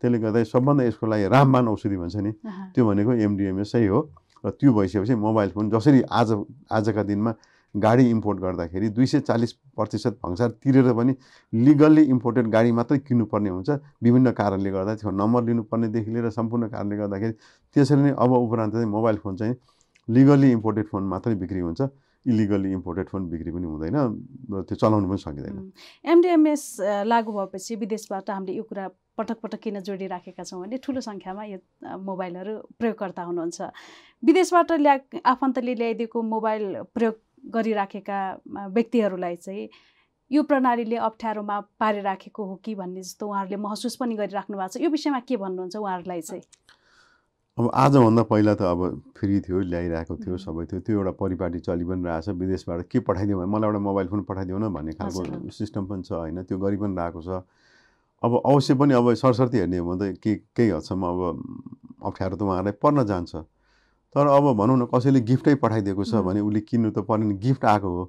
त्यसले 0.02 0.18
गर्दा 0.20 0.44
सबभन्दा 0.44 0.84
यसको 0.84 1.06
लागि 1.08 1.26
रामबान 1.32 1.66
औषधि 1.68 1.98
भन्छ 1.98 2.16
नि 2.22 2.32
त्यो 2.76 2.84
भनेको 2.86 3.12
एमडिएमएसै 3.26 3.88
हो। 3.88 4.00
र 4.46 4.50
त्यो 4.54 4.70
भइसकेपछि 4.74 5.16
मोबाइल 5.16 5.50
फोन 5.56 5.70
जसरी 5.74 6.02
आज 6.12 6.30
आजका 6.70 7.04
दिनमा 7.10 7.32
गाडी 7.76 8.10
इम्पोर्ट 8.10 8.40
गर्दाखेरि 8.40 8.90
दुई 8.90 9.06
सय 9.06 9.20
चालिस 9.20 9.52
प्रतिशत 9.78 10.18
भङ्सार 10.24 10.50
तिरेर 10.64 10.94
पनि 10.94 11.14
लिगल्ली 11.54 12.04
इम्पोर्टेड 12.16 12.48
गाडी 12.56 12.72
मात्रै 12.72 12.98
किन्नुपर्ने 13.00 13.50
हुन्छ। 13.50 13.70
विभिन्न 14.04 14.32
कारणले 14.40 14.72
गर्दा 14.72 14.96
त्यो 14.96 15.12
नम्बर 15.12 15.44
लिनुपर्नेदेखि 15.44 16.12
लिएर 16.12 16.30
सम्पूर्ण 16.40 16.68
कारणले 16.74 16.98
गर्दाखेरि 16.98 17.34
त्यसरी 17.76 18.02
नै 18.02 18.12
अब 18.18 18.32
उपरान्त 18.34 18.74
चाहिँ 18.74 18.90
मोबाइल 18.90 19.18
फोन 19.24 19.36
चाहिँ 19.36 19.56
लिगल्ली 20.08 20.52
इम्पोर्टेड 20.52 20.86
फोन 20.92 21.04
मात्रै 21.14 21.36
बिक्री 21.36 21.60
हुन्छ। 21.60 21.82
इलिगल्ली 22.26 22.72
इम्पोर्टेड 22.74 23.08
फोन 23.08 23.28
बिक्री 23.30 23.52
पनि 23.52 23.68
हुँदैन 23.72 23.96
र 24.52 24.62
त्यो 24.68 24.76
चलाउनु 24.76 25.08
पनि 25.08 25.18
सकिँदैन। 25.18 25.58
एमडिएमएस 26.12 26.64
लागु 27.08 27.32
भएपछि 27.32 27.76
विदेशबाट 27.84 28.30
हामीले 28.30 28.54
यो 28.58 28.64
कुरा 28.64 28.88
पटक 29.18 29.38
पटक 29.44 29.60
किन 29.64 29.80
जोडिराखेका 29.80 30.44
छौँ 30.44 30.60
भने 30.62 30.78
ठुलो 30.84 31.02
सङ्ख्यामा 31.02 31.44
यो 31.46 31.60
मोबाइलहरू 32.04 32.54
प्रयोगकर्ता 32.80 33.22
हुनुहुन्छ। 33.24 33.60
विदेशबाट 34.24 34.72
ल्या 34.84 34.96
आफन्तले 35.24 35.74
ल्याइदिएको 35.76 36.22
मोबाइल 36.36 36.64
प्रयोग 36.92 37.16
गरिराखेका 37.54 38.20
व्यक्तिहरूलाई 38.76 39.36
चाहिँ 39.36 39.70
यो 40.32 40.44
प्रणालीले 40.44 40.96
अप्ठ्यारोमा 41.08 41.60
पारिराखेको 41.80 42.46
हो 42.46 42.56
कि 42.64 42.76
भन्ने 42.76 43.02
जस्तो 43.02 43.28
उहाँहरूले 43.28 43.58
महसुस 43.64 43.96
पनि 43.96 44.16
गरिराख्नु 44.16 44.58
भएको 44.58 44.74
छ। 44.74 44.82
यो 44.84 44.90
विषयमा 44.90 45.20
के 45.24 45.38
भन्नुहुन्छ 45.38 45.76
उहाँहरूलाई 45.76 46.22
चाहिँ? 46.22 46.44
अब 47.58 47.72
आजभन्दा 47.74 48.24
पहिला 48.30 48.54
त 48.54 48.62
अब 48.62 48.82
फ्री 49.18 49.40
थियो 49.42 49.60
ल्याइरहेको 49.66 50.16
थियो 50.16 50.38
सबै 50.38 50.66
थियो। 50.68 50.80
त्यो 50.84 50.96
एउटा 50.98 51.12
परिपाटी 51.18 51.60
चलि 51.64 51.86
पनि 51.90 52.04
रहेछ 52.06 52.30
विदेशबाट 52.30 52.82
के 52.92 53.00
पठाइदिउँ 53.02 53.40
भने 53.40 53.50
मलाई 53.50 53.68
एउटा 53.68 53.80
मोबाइल 53.82 54.08
फोन 54.08 54.22
पठाइदिउँ 54.30 54.60
न 54.62 54.70
भन्ने 54.74 54.94
खालको 55.00 55.50
सिस्टम 55.50 55.86
पनि 55.88 56.04
छ 56.04 56.12
होइन? 56.12 56.44
त्यो 56.44 56.58
गरि 56.60 56.78
पनि 56.78 56.94
रहेको 56.94 57.22
छ। 57.24 57.42
अब 58.22 58.32
अवश्य 58.46 58.74
पनि 58.76 58.94
अब 58.94 59.14
सरस्वती 59.14 59.58
हेर्ने 59.58 59.78
हो 59.78 59.86
भने 59.90 60.14
त 60.14 60.18
के 60.22 60.36
केही 60.54 60.70
हदसम्म 60.70 61.04
अब 61.08 61.20
अप्ठ्यारो 62.04 62.36
त 62.38 62.42
उहाँहरूलाई 62.42 62.78
पर्न 62.84 63.06
जान्छ। 63.10 63.36
तर 64.18 64.28
अब 64.34 64.46
भनौँ 64.58 64.78
न 64.82 64.86
कसैले 64.90 65.22
गिफ्टै 65.22 65.56
पठाइदिएको 65.62 66.04
छ 66.04 66.26
भने 66.26 66.42
उसले 66.42 66.62
किन्नु 66.66 66.90
त 66.90 67.06
परेन 67.06 67.38
गिफ्ट 67.38 67.66
आएको 67.70 67.90
हो। 67.98 68.04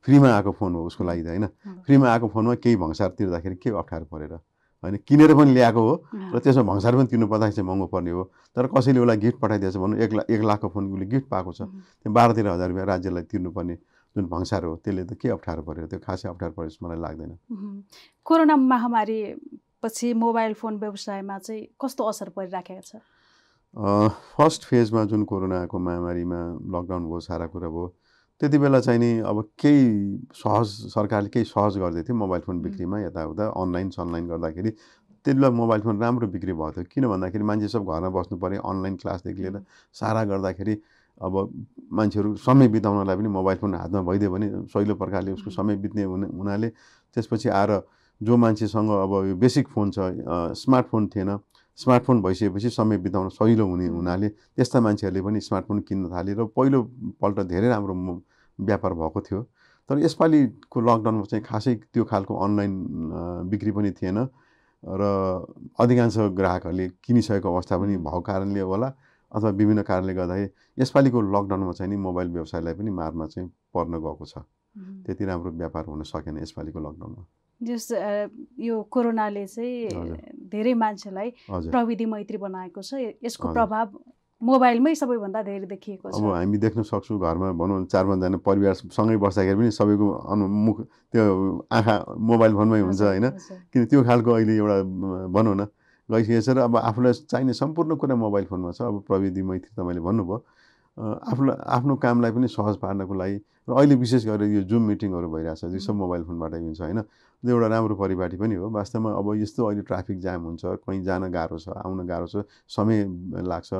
फ्रीमा 0.00 0.28
आएको 0.32 0.52
फोन 0.56 0.74
हो 0.74 0.84
उसको 0.88 1.04
लागि 1.04 1.22
त 1.22 1.28
होइन? 1.28 1.46
फ्रीमा 1.84 2.06
आएको 2.08 2.28
फोनमा 2.32 2.54
केही 2.64 2.76
भङ्सार 2.80 3.08
तिर्दाखेरि 3.20 3.56
के 3.60 3.70
अप्ठ्यारो 3.76 4.04
परेर 4.08 4.32
होइन? 4.32 4.96
किनेर 5.04 5.34
पनि 5.36 5.52
ल्याएको 5.52 5.80
हो 5.84 5.94
र 6.32 6.38
त्यसमा 6.40 6.64
भङ्सार 6.64 6.96
पनि 6.96 7.06
तिर्नु 7.12 7.26
पर्दाखेरि 7.28 7.52
चाहिँ 7.52 7.68
महँगो 7.68 7.86
पर्ने 7.92 8.10
हो। 8.16 8.22
तर 8.56 8.66
कसैले 8.72 9.00
उसलाई 9.04 9.16
गिफ्ट 9.20 9.38
पठाइदिएछ 9.44 9.76
भनौँ 9.76 9.98
एक 10.00 10.12
लाख 10.16 10.30
एक 10.32 10.40
लाखको 10.40 10.68
फोन 10.72 10.84
उसले 10.96 11.06
गिफ्ट 11.12 11.28
पाएको 11.28 11.52
छ। 11.52 11.60
त्यो 12.00 12.08
बाह्र 12.08 12.32
तेह्र 12.32 12.48
हजार 12.48 12.68
रुपियाँ 12.72 12.86
राज्यलाई 12.96 13.22
तिर्नुपर्ने 13.28 13.76
जुन 14.16 14.24
भङ्सार 14.32 14.64
हो 14.64 14.72
त्यसले 14.80 15.04
त 15.04 15.12
के 15.20 15.28
अप्ठ्यारो 15.36 15.62
परेर 15.68 15.84
त्यो 15.92 16.00
खासै 16.00 16.28
अप्ठ्यारो 16.32 16.54
परे 16.56 16.68
जस्तो 16.72 16.80
मलाई 16.88 16.98
लाग्दैन। 17.04 17.32
कोरोना 18.24 18.56
महामारी 18.56 19.20
पछि 19.84 20.08
मोबाइल 20.16 20.52
फोन 20.56 20.80
व्यवसायमा 20.80 21.38
चाहिँ 21.44 21.76
कस्तो 21.76 22.02
असर 22.08 22.28
परिराखेको 22.32 22.80
छ? 22.80 23.04
फर्स्ट 23.76 24.64
फेजमा 24.66 25.04
जुन 25.06 25.22
कोरोनाको 25.24 25.78
महामारीमा 25.78 26.38
लकडाउन 26.74 27.04
भयो 27.06 27.20
सारा 27.20 27.46
कुरा 27.46 27.68
भयो 27.70 27.86
त्यति 28.40 28.58
बेला 28.58 28.80
चाहिँ 28.80 28.98
नि 28.98 29.18
अब 29.22 29.42
केही 29.58 30.18
सहज 30.34 30.66
सरकारले 30.90 31.28
केही 31.30 31.44
सहज 31.44 31.78
गर्दै 31.78 32.02
थियो 32.02 32.16
मोबाइल 32.16 32.42
फोन 32.42 32.60
बिक्रीमा 32.62 33.00
यताउता 33.00 33.46
अनलाइन 33.62 33.90
सनलाइन 33.90 34.26
गर्दाखेरि। 34.28 34.70
त्यति 34.70 35.34
बेला 35.34 35.50
मोबाइल 35.50 35.80
फोन 35.82 36.00
राम्रो 36.02 36.28
बिक्री 36.28 36.52
भएको 36.52 36.72
थियो। 36.72 36.84
किन 36.94 37.06
भन्दाखेरि 37.08 37.44
मान्छे 37.44 37.68
सब 37.68 37.86
घरमा 37.86 38.08
बस्नु 38.10 38.38
पऱ्यो 38.42 38.62
अनलाइन 38.62 38.96
क्लासदेखि 38.96 39.42
लिएर 39.42 39.62
सारा 39.94 40.24
गर्दाखेरि 40.24 40.74
अब 41.20 41.34
मान्छेहरू 41.92 42.34
समय 42.42 42.68
बिताउनलाई 42.74 43.16
पनि 43.16 43.28
मोबाइल 43.28 43.58
फोन 43.58 43.74
हातमा 43.74 44.02
भइदियो 44.02 44.30
भने 44.30 44.50
सहिलो 44.66 44.94
प्रकारले 44.98 45.32
उसको 45.32 45.50
समय 45.50 45.76
बित्ने 45.78 46.02
हुने 46.10 46.26
हुनाले 46.26 46.68
त्यसपछि 47.14 47.48
आएर 47.54 47.80
जो 48.20 48.36
मान्छेसँग 48.36 48.90
अब 48.90 49.12
यो 49.28 49.36
बेसिक 49.36 49.68
फोन 49.68 49.90
छ 49.94 50.10
स्मार्टफोन 50.58 51.06
थिएन 51.06 51.38
स्मार्टफोन 51.80 52.22
भइसकेपछि 52.22 52.70
समय 52.70 52.98
बिताउन 53.04 53.28
सजिलो 53.28 53.64
हुने 53.66 53.86
हुनाले 53.88 54.28
त्यस्ता 54.28 54.80
मान्छेहरूले 54.80 55.22
पनि 55.22 55.40
स्मार्टफोन 55.40 55.80
किन्न 55.88 56.10
थाले 56.12 56.32
र 56.34 56.44
पहिलोपल्ट 56.56 57.40
धेरै 57.52 57.68
राम्रो 57.68 57.94
व्यापार 58.58 58.92
भएको 58.94 59.20
थियो। 59.20 59.42
तर 59.88 59.98
यसपालिको 59.98 60.80
लकडाउनमा 60.80 61.24
चाहिँ 61.30 61.44
खासै 61.44 61.74
त्यो 61.92 62.04
खालको 62.04 62.34
अनलाइन 62.36 62.72
बिक्री 63.50 63.70
पनि 63.72 63.90
थिएन 63.96 64.18
र 64.82 65.02
अधिकांश 65.80 66.16
ग्राहकहरूले 66.36 66.86
किनिसकेको 67.04 67.48
अवस्था 67.48 67.74
पनि 67.78 67.96
भएको 67.96 68.20
कारणले 68.28 68.60
होला 68.60 68.88
अथवा 69.32 69.50
विभिन्न 69.50 69.82
कारणले 69.82 70.14
गर्दाखेरि 70.14 70.48
यसपालिको 70.82 71.20
लकडाउनमा 71.34 71.72
चाहिँ 71.72 71.90
नि 71.90 71.96
मोबाइल 71.96 72.28
व्यवसायलाई 72.36 72.74
पनि 72.74 72.90
मारमा 72.90 73.26
चाहिँ 73.26 73.48
पर्न 73.74 73.94
गएको 74.04 74.24
छ। 74.24 74.38
त्यति 75.06 75.24
राम्रो 75.24 75.50
व्यापार 75.58 75.84
हुन 75.86 76.02
सकेन 76.02 76.38
यसपालिको 76.38 76.78
लकडाउनमा। 76.78 77.24
जस 77.60 77.86
यो 78.58 78.74
कोरोनाले 78.90 79.46
चाहिँ 79.46 80.08
धेरै 80.48 80.74
मान्छेलाई 80.74 81.28
प्रविधि 81.46 82.06
मैत्री 82.06 82.38
बनाएको 82.40 82.80
छ। 82.82 83.20
यसको 83.20 83.52
प्रभाव 83.52 83.86
मोबाइलमै 84.42 84.94
सबैभन्दा 84.96 85.40
धेरै 85.44 85.66
देखिएको 85.68 86.08
छ। 86.08 86.16
अब 86.16 86.24
हामी 86.32 86.58
देख्न 86.58 86.82
सक्छौँ 86.88 87.18
घरमा 87.20 87.52
भनौँ 87.60 87.84
चार 87.92 88.04
पाँचजना 88.08 88.38
परिवारसँगै 88.40 89.16
बस्दाखेरि 89.20 89.56
पनि 89.60 89.70
सबैको 89.76 90.06
अनुमुख 90.32 90.78
त्यो 91.12 91.24
आँखा 91.68 91.94
मोबाइल 92.16 92.52
फोनमै 92.56 92.80
हुन्छ 92.80 93.00
होइन। 93.02 93.26
किन 93.68 93.84
त्यो 93.84 94.00
खालको 94.00 94.30
अहिले 94.32 94.54
एउटा 94.56 94.76
भनौँ 95.28 95.54
न 95.60 95.68
गइसकेको 96.08 96.40
छ 96.40 96.48
र 96.56 96.58
अब 96.64 96.76
आफूलाई 96.80 97.12
चाहिने 97.28 97.52
सम्पूर्ण 97.52 98.00
कुरा 98.00 98.16
मोबाइल 98.16 98.44
फोनमा 98.48 98.72
छ। 98.72 98.88
अब 98.88 99.04
प्रविधि 99.04 99.42
मैत्री 99.44 99.76
तपाईँले 99.76 100.00
भन्नुभयो। 100.00 100.38
आफूलाई 100.96 101.56
आफ्नो 101.76 101.94
कामलाई 102.00 102.30
पनि 102.32 102.48
सहज 102.48 102.76
पार्नको 102.80 103.14
लागि 103.14 103.36
र 103.68 103.70
अहिले 103.76 103.94
विशेष 103.94 104.24
गरेर 104.26 104.48
यो 104.56 104.62
जुम 104.66 104.82
मिटिङहरू 104.88 105.28
भइरहेछ 105.30 105.64
यो 105.68 105.78
सब 105.78 105.94
मोबाइल 106.00 106.22
फोनबाटै 106.24 106.58
हुन्छ 106.64 106.80
होइन। 106.80 107.00
त्यो 107.42 107.56
एउटा 107.56 107.66
राम्रो 107.66 107.94
परिपाटी 107.96 108.36
पनि 108.36 108.54
हो। 108.54 108.68
वास्तवमा 108.70 109.10
अब 109.16 109.26
यस्तो 109.40 109.64
अहिले 109.66 109.82
ट्राफिक 109.88 110.18
जाम 110.20 110.40
हुन्छ 110.44 110.62
कहीँ 110.84 111.02
जान 111.04 111.30
गाह्रो 111.32 111.58
छ 111.58 111.68
आउन 111.72 112.06
गाह्रो 112.06 112.26
छ 112.26 112.44
समय 112.68 113.04
लाग्छ। 113.48 113.70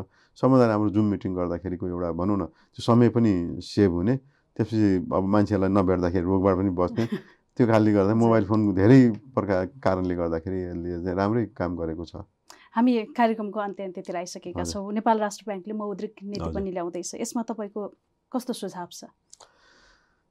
सबभन्दा 0.40 0.66
राम्रो 0.66 0.90
जुम 0.96 1.06
मिटिङ 1.12 1.34
गर्दाखेरिको 1.36 1.88
एउटा 1.88 2.10
भनौँ 2.16 2.36
न 2.40 2.44
त्यो 2.72 2.82
समय 2.82 3.08
पनि 3.12 3.60
सेभ 3.60 3.92
हुने। 3.92 4.16
त्यसपछि 4.56 5.12
अब 5.12 5.24
मान्छेलाई 5.28 5.70
नभेट्दाखेरि 5.76 6.24
रोगबाट 6.24 6.56
पनि 6.56 6.70
बस्ने। 6.72 7.04
त्यो 7.56 7.66
कारणले 7.66 7.92
गर्दा 7.92 8.14
मोबाइल 8.14 8.44
फोन 8.48 8.60
धेरै 8.74 9.00
प्रकार 9.36 9.66
कारणले 9.84 10.14
गर्दाखेरि 10.16 10.60
यसले 10.92 11.12
राम्रै 11.12 11.44
काम 11.52 11.76
गरेको 11.76 12.04
छ। 12.08 12.24
हामी 12.72 12.92
कार्यक्रमको 13.12 13.60
अन्त्य 13.60 13.84
अन्त्यतिर 13.84 14.16
आइसकेका 14.16 14.64
छौँ। 14.64 14.92
नेपाल 14.96 15.18
राष्ट्र 15.20 15.44
ब्याङ्कले 15.46 15.74
मौद्रिक 15.74 16.14
नीति 16.22 16.50
पनि 16.54 16.70
ल्याउँदैछ। 16.70 17.10
यसमा 17.20 17.42
तपाईँको 17.50 17.80
कस्तो 18.32 18.52
सुझाव 18.54 18.88
छ? 18.88 19.10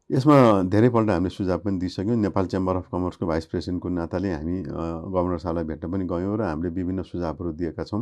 यसमा 0.09 0.35
धेरैपल्ट 0.73 1.09
हामीले 1.09 1.29
सुझाव 1.29 1.59
पनि 1.61 1.77
दिइसक्यौँ। 1.79 2.15
नेपाल 2.17 2.45
चेम्बर 2.49 2.75
अफ 2.75 2.87
कमर्सको 2.91 3.25
भाइस 3.29 3.45
प्रेसिडेन्टको 3.45 3.89
नाताले 3.89 4.29
हामी 4.33 4.57
गभर्नर 4.65 5.37
साहबलाई 5.37 5.65
भेट्न 5.69 5.85
पनि 5.85 6.05
गयौँ 6.09 6.37
र 6.37 6.41
हामीले 6.49 6.69
विभिन्न 6.73 7.01
सुझावहरू 7.05 7.51
दिएका 7.53 7.83
छौँ। 7.85 8.01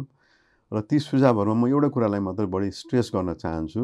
र 0.71 0.81
ती 0.87 0.99
सुझावहरूमा 1.03 1.67
म 1.67 1.67
एउटा 1.67 1.87
कुरालाई 1.91 2.19
मात्र 2.23 2.45
बढी 2.47 2.71
स्ट्रेस 2.71 3.11
गर्न 3.11 3.33
चाहन्छु। 3.35 3.81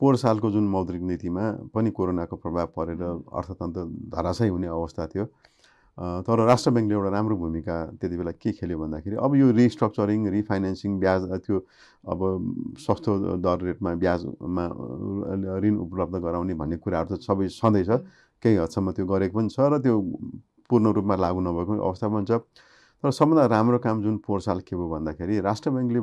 पोहोर 0.00 0.16
सालको 0.18 0.50
जुन 0.50 0.66
मौद्रिक 0.66 1.02
नीतिमा 1.14 1.70
पनि 1.70 1.90
कोरोनाको 1.94 2.36
प्रभाव 2.42 2.66
परेर 2.74 3.02
अर्थतन्त्र 3.38 3.82
धराशय 4.18 4.48
हुने 4.50 4.66
अवस्था 4.66 5.06
थियो। 5.06 5.24
तर 6.00 6.44
राष्ट्र 6.48 6.70
ब्याङ्कले 6.70 6.94
एउटा 6.96 7.10
राम्रो 7.12 7.36
भूमिका 7.36 7.76
त्यति 8.00 8.16
बेला 8.16 8.32
के 8.40 8.50
खेल्यो 8.56 8.78
भन्दाखेरि 8.78 9.16
अब 9.20 9.34
यो 9.36 9.50
रिस्ट्रक्चरिङ 9.52 10.20
रिफाइनेन्सिङ 10.32 10.98
ब्याज 11.00 11.22
त्यो 11.44 11.56
अब 12.08 12.20
सस्तो 12.80 13.36
दर 13.44 13.58
रेटमा 13.68 13.90
ब्याजमा 14.00 14.64
ऋण 15.60 15.76
उपलब्ध 15.76 16.14
गराउने 16.24 16.54
भन्ने 16.56 16.76
कुराहरू 16.80 17.16
त 17.16 17.20
सबै 17.20 17.48
सधैँ 17.52 17.84
छ। 17.84 18.00
केही 18.40 18.56
हदसम्म 18.56 18.96
त्यो 18.96 19.04
गरेको 19.12 19.36
पनि 19.36 19.48
छ 19.52 19.60
र 19.60 19.78
त्यो 19.84 20.00
पूर्ण 20.72 20.86
रूपमा 20.96 21.14
लागु 21.20 21.40
नभएको 21.44 21.72
अवस्था 21.84 22.08
पनि 22.08 22.24
छ। 22.24 22.32
तर 23.04 23.10
सबभन्दा 23.12 23.44
राम्रो 23.52 23.78
काम 23.84 24.02
जुन 24.02 24.16
पोहोर 24.24 24.40
साल 24.40 24.60
के 24.64 24.76
भयो 24.76 24.88
भन्दाखेरि 24.88 25.40
राष्ट्र 25.44 25.68
ब्याङ्कले 25.76 26.00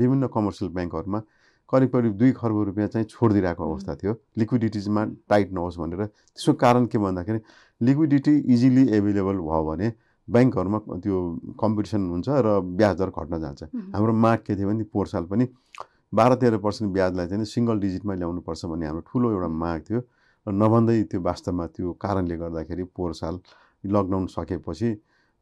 विभिन्न 0.00 0.24
कमर्सियल 0.32 0.70
ब्याङ्कहरूमा 0.72 1.20
करिब 1.68 1.88
करिब 1.88 2.12
दुई 2.20 2.32
खर्ब 2.36 2.56
रुपियाँ 2.68 2.88
चाहिँ 2.88 3.06
छोडिदिरहेको 3.08 3.62
अवस्था 3.64 3.92
थियो। 3.96 4.12
लिक्विडिटिजमा 4.38 5.04
टाइट 5.28 5.52
नहोस् 5.56 5.78
भनेर। 5.80 6.04
त्यसको 6.36 6.52
कारण 6.60 6.86
के 6.92 6.98
भन्दाखेरि 7.00 7.40
लिक्विडिटी 7.82 8.34
इजिली 8.54 8.84
एभाइलेबल 8.96 9.36
भयो 9.42 9.62
भने 9.68 9.88
ब्याङ्कहरूमा 10.28 10.78
त्यो 11.02 11.18
कम्पिटिसन 11.60 12.02
हुन्छ 12.10 12.28
र 12.46 12.48
ब्याज 12.78 12.94
दर 12.98 13.10
घट्न 13.10 13.40
जान्छ। 13.42 13.62
हाम्रो 13.94 14.12
माग 14.24 14.38
के 14.46 14.56
थियो 14.56 14.68
भने 14.68 14.84
पोहोर 14.92 15.06
साल 15.12 15.24
पनि 15.32 15.44
बाह्र 16.14 16.34
तेह्र 16.40 16.58
पर्सेन्ट 16.62 16.92
ब्याजलाई 16.92 17.26
चाहिँ 17.26 17.44
सिङ्गल 17.44 17.76
डिजिटमा 17.80 18.14
ल्याउनुपर्छ 18.14 18.62
भन्ने 18.70 18.86
हाम्रो 18.86 19.02
ठुलो 19.10 19.26
एउटा 19.32 19.48
माग 19.48 19.80
थियो 19.88 20.00
र 20.46 20.52
नभन्दै 20.52 21.02
त्यो 21.10 21.20
वास्तवमा 21.26 21.66
त्यो 21.74 21.92
कारणले 22.04 22.36
गर्दाखेरि 22.36 22.84
पोहोर 22.96 23.12
साल 23.14 23.34
लकडाउन 23.84 24.26
सकेपछि 24.36 24.88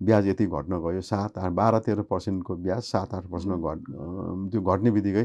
ब्याज 0.01 0.27
यति 0.29 0.47
घट्न 0.47 0.73
गयो। 0.81 1.01
सात 1.05 1.39
आठ 1.39 1.53
बाह्र 1.53 1.79
तेह्र 1.85 2.03
पर्सेन्टको 2.09 2.57
ब्याज 2.57 2.83
सात 2.89 3.15
आठ 3.15 3.25
पर्सेन्टमा 3.29 3.75
घट 3.75 3.81
त्यो 4.53 4.61
घट्ने 4.63 4.91
बित्तिकै 4.97 5.25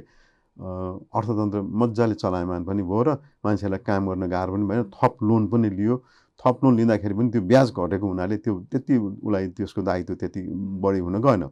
अर्थतन्त्र 0.58 1.62
मजाले 1.62 2.16
चलायमान 2.16 2.64
पनि 2.66 2.84
भयो 2.84 3.04
र 3.08 3.10
मान्छेलाई 3.46 3.80
काम 3.88 4.02
गर्न 4.10 4.28
गाह्रो 4.28 4.52
पनि 4.56 4.66
भएन। 4.68 4.84
थप 4.92 5.24
लोन 5.24 5.48
पनि 5.48 5.70
लियो। 5.80 5.96
थप 6.40 6.60
लोन 6.64 6.76
लिँदाखेरि 6.76 7.14
पनि 7.14 7.30
त्यो 7.32 7.42
ब्याज 7.42 7.68
घटेको 7.72 8.06
हुनाले 8.08 8.38
त्यो 8.38 8.54
त्यति 8.72 8.98
उसलाई 8.98 9.48
त्यसको 9.58 9.82
दायित्व 9.82 10.14
त्यति 10.16 10.42
बढी 10.84 11.00
हुन 11.00 11.22
गएन। 11.22 11.44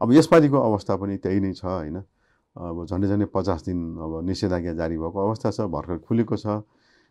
अब 0.00 0.12
यसपालिको 0.12 0.58
अवस्था 0.60 0.96
पनि 0.96 1.16
त्यही 1.18 1.40
नै 1.40 1.52
छ 1.52 1.64
होइन? 1.64 1.96
अब 2.56 2.86
झन्डै 2.86 3.08
झन्डै 3.08 3.26
पचास 3.34 3.64
दिन 3.66 3.78
अब 3.98 4.12
निषेधाज्ञा 4.26 4.72
जारी 4.78 4.96
भएको 4.98 5.18
अवस्था 5.26 5.50
छ 5.50 5.60
भर्खर 5.66 5.98
खुलेको 6.06 6.36
छ 6.36 6.46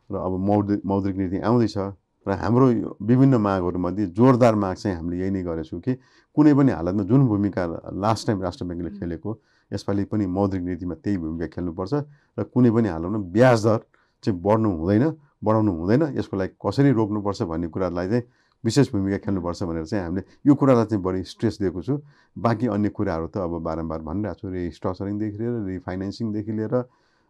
र 0.09 0.15
अब 0.15 0.33
मौद्रिक 0.39 0.81
मौद्रिक 0.85 1.15
नीति 1.17 1.37
आउँदैछ 1.43 1.77
र 2.25 2.31
हाम्रो 2.39 2.67
विभिन्न 3.03 3.35
मागहरूमध्ये 3.35 4.05
जोरदार 4.15 4.55
माग 4.55 4.75
चाहिँ 4.75 4.95
हामीले 4.97 5.19
यही 5.19 5.31
नै 5.31 5.43
गरेछौँ 5.43 5.79
कि 5.83 5.93
कुनै 6.35 6.53
पनि 6.55 6.71
हालतमा 6.71 7.03
जुन 7.03 7.27
भूमिका 7.27 7.63
लास्ट 7.99 8.27
टाइम 8.27 8.41
राष्ट्र 8.41 8.65
ब्याङ्कले 8.65 8.91
खेलेको 8.99 9.29
यसपालि 9.71 10.03
पनि 10.07 10.25
मौद्रिक 10.31 10.63
नीतिमा 10.63 10.95
त्यही 11.03 11.17
भूमिका 11.19 11.47
खेल्नुपर्छ 11.51 11.93
र 12.39 12.43
कुनै 12.47 12.71
पनि 12.71 12.87
हालतमा 12.87 13.19
ब्याज 13.35 13.59
दर 13.67 13.79
चाहिँ 14.23 14.39
बढ्नु 14.39 14.69
हुँदैन। 14.79 15.03
बढाउनु 15.43 15.71
हुँदैन। 15.71 16.03
यसको 16.17 16.37
लागि 16.37 16.53
कसरी 16.65 16.91
रोक्नुपर्छ 16.91 17.41
भन्ने 17.51 17.67
कुरालाई 17.67 18.07
चाहिँ 18.07 18.23
विशेष 18.63 18.91
भूमिका 18.91 19.17
खेल्नुपर्छ 19.27 19.63
भनेर 19.63 19.85
चाहिँ 19.85 20.03
हामीले 20.03 20.23
यो 20.47 20.53
कुरालाई 20.55 20.85
चाहिँ 20.85 21.03
बढी 21.03 21.23
स्ट्रेस 21.23 21.57
दिएको 21.61 21.81
छु। 21.83 21.99
बाँकी 22.37 22.67
अन्य 22.71 22.89
कुराहरू 22.89 23.27
त 23.27 23.37
अब 23.43 23.59
बारम्बार 23.59 23.99
भनिरहेको 24.07 24.39
छु। 24.39 24.47
रिस्ट्रक्चरिङदेखि 24.47 25.37
लिएर 25.37 25.55
रिफाइनेन्सिङदेखि 25.67 26.51
लिएर 26.51 26.73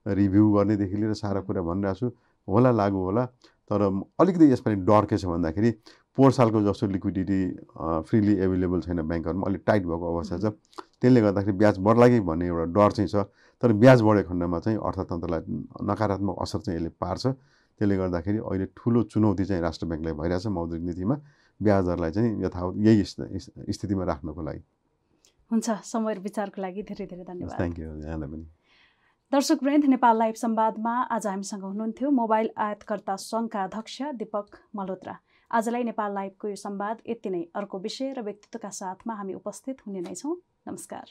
रिभ्यू 0.06 0.52
गर्नेदेखि 0.54 0.98
लिएर 0.98 1.14
सारा 1.18 1.42
कुरा 1.42 1.62
भनिरहेको 1.62 2.00
छु। 2.00 2.08
होला 2.48 2.72
लागु 2.72 2.98
होला। 2.98 3.26
तर 3.72 3.82
अलिकति 4.22 4.52
यसपालि 4.52 4.76
डर 4.86 5.06
के 5.10 5.18
छ 5.18 5.26
भन्दाखेरि 5.26 5.72
पोहोर 6.14 6.32
सालको 6.32 6.62
जस्तो 6.62 6.88
लिक्विडिटी 6.94 7.42
फ्रिली 8.06 8.34
एभाइलेबल 8.38 8.80
छैन 8.86 9.02
ब्याङ्कहरूमा। 9.02 9.48
अलिक 9.50 9.62
टाइट 9.66 9.84
भएको 9.90 10.06
अवस्था 10.14 10.38
छ। 10.38 10.46
त्यसले 11.02 11.22
गर्दाखेरि 11.22 11.58
ब्याज 11.58 11.76
बढ्ला 11.82 12.08
कि 12.08 12.20
भन्ने 12.22 12.46
एउटा 12.48 12.66
डर 12.78 12.92
चाहिँ 12.94 13.10
छ। 13.10 13.26
तर 13.64 13.74
ब्याज 13.74 14.02
बढेको 14.06 14.30
खण्डमा 14.30 14.60
चाहिँ 14.60 14.78
अर्थतन्त्रलाई 14.78 15.42
नकारात्मक 15.90 16.36
असर 16.42 16.60
चाहिँ 16.60 16.78
यसले 16.78 16.90
पार्छ। 17.00 17.26
त्यसले 17.84 17.96
गर्दाखेरि 18.00 18.40
अहिले 18.40 18.66
ठुलो 18.80 19.04
चुनौती 19.12 19.44
चाहिँ 19.44 19.62
राष्ट्र 19.62 19.86
ब्याङ्कलाई 19.92 20.16
भइरहेछ 20.16 20.48
मौद्रिक 20.56 20.84
नीतिमा। 20.88 21.16
ब्याज 21.60 21.84
दरलाई 21.86 22.12
चाहिँ 22.16 22.32
यथावत 22.44 22.76
यही 22.80 23.04
स्थितिमा 23.76 24.04
राख्नको 24.08 24.42
लागि। 24.42 24.62
हुन्छ 25.52 25.68
समय 25.84 26.14
विचारको 26.24 26.62
लागि 26.64 26.82
धेरै 26.88 27.06
धेरै 27.12 27.24
धन्यवाद। 27.28 27.58
थ्याङ्क 27.60 27.80
यू 27.80 27.90
यहाँलाई 28.08 28.30
पनि। 28.32 28.46
दर्शक 29.32 29.60
वृन्द 29.64 29.86
नेपाल 29.96 30.16
लाइभ 30.18 30.36
संवादमा 30.36 30.94
आज 31.12 31.28
हामीसँग 31.28 31.64
हुनुहुन्थ्यो 31.64 32.10
मोबाइल 32.12 32.50
आयातकर्ता 32.56 33.16
सङ्घका 33.20 33.64
अध्यक्ष 33.64 34.02
दीपक 34.24 34.48
मल्होत्रा। 34.76 35.16
आजलाई 35.52 35.84
नेपाल 35.84 36.12
लाइभको 36.14 36.48
यो 36.48 36.56
संवाद 36.56 36.98
यति 37.06 37.30
नै। 37.30 37.44
अर्को 37.52 37.80
विषय 37.80 38.14
र 38.18 38.20
व्यक्तित्वका 38.24 38.70
साथमा 38.80 39.14
हामी 39.20 39.34
उपस्थित 39.34 39.86
हुने 39.88 40.02
नै 40.08 40.16
छौँ। 40.16 40.36
नमस्कार। 40.68 41.08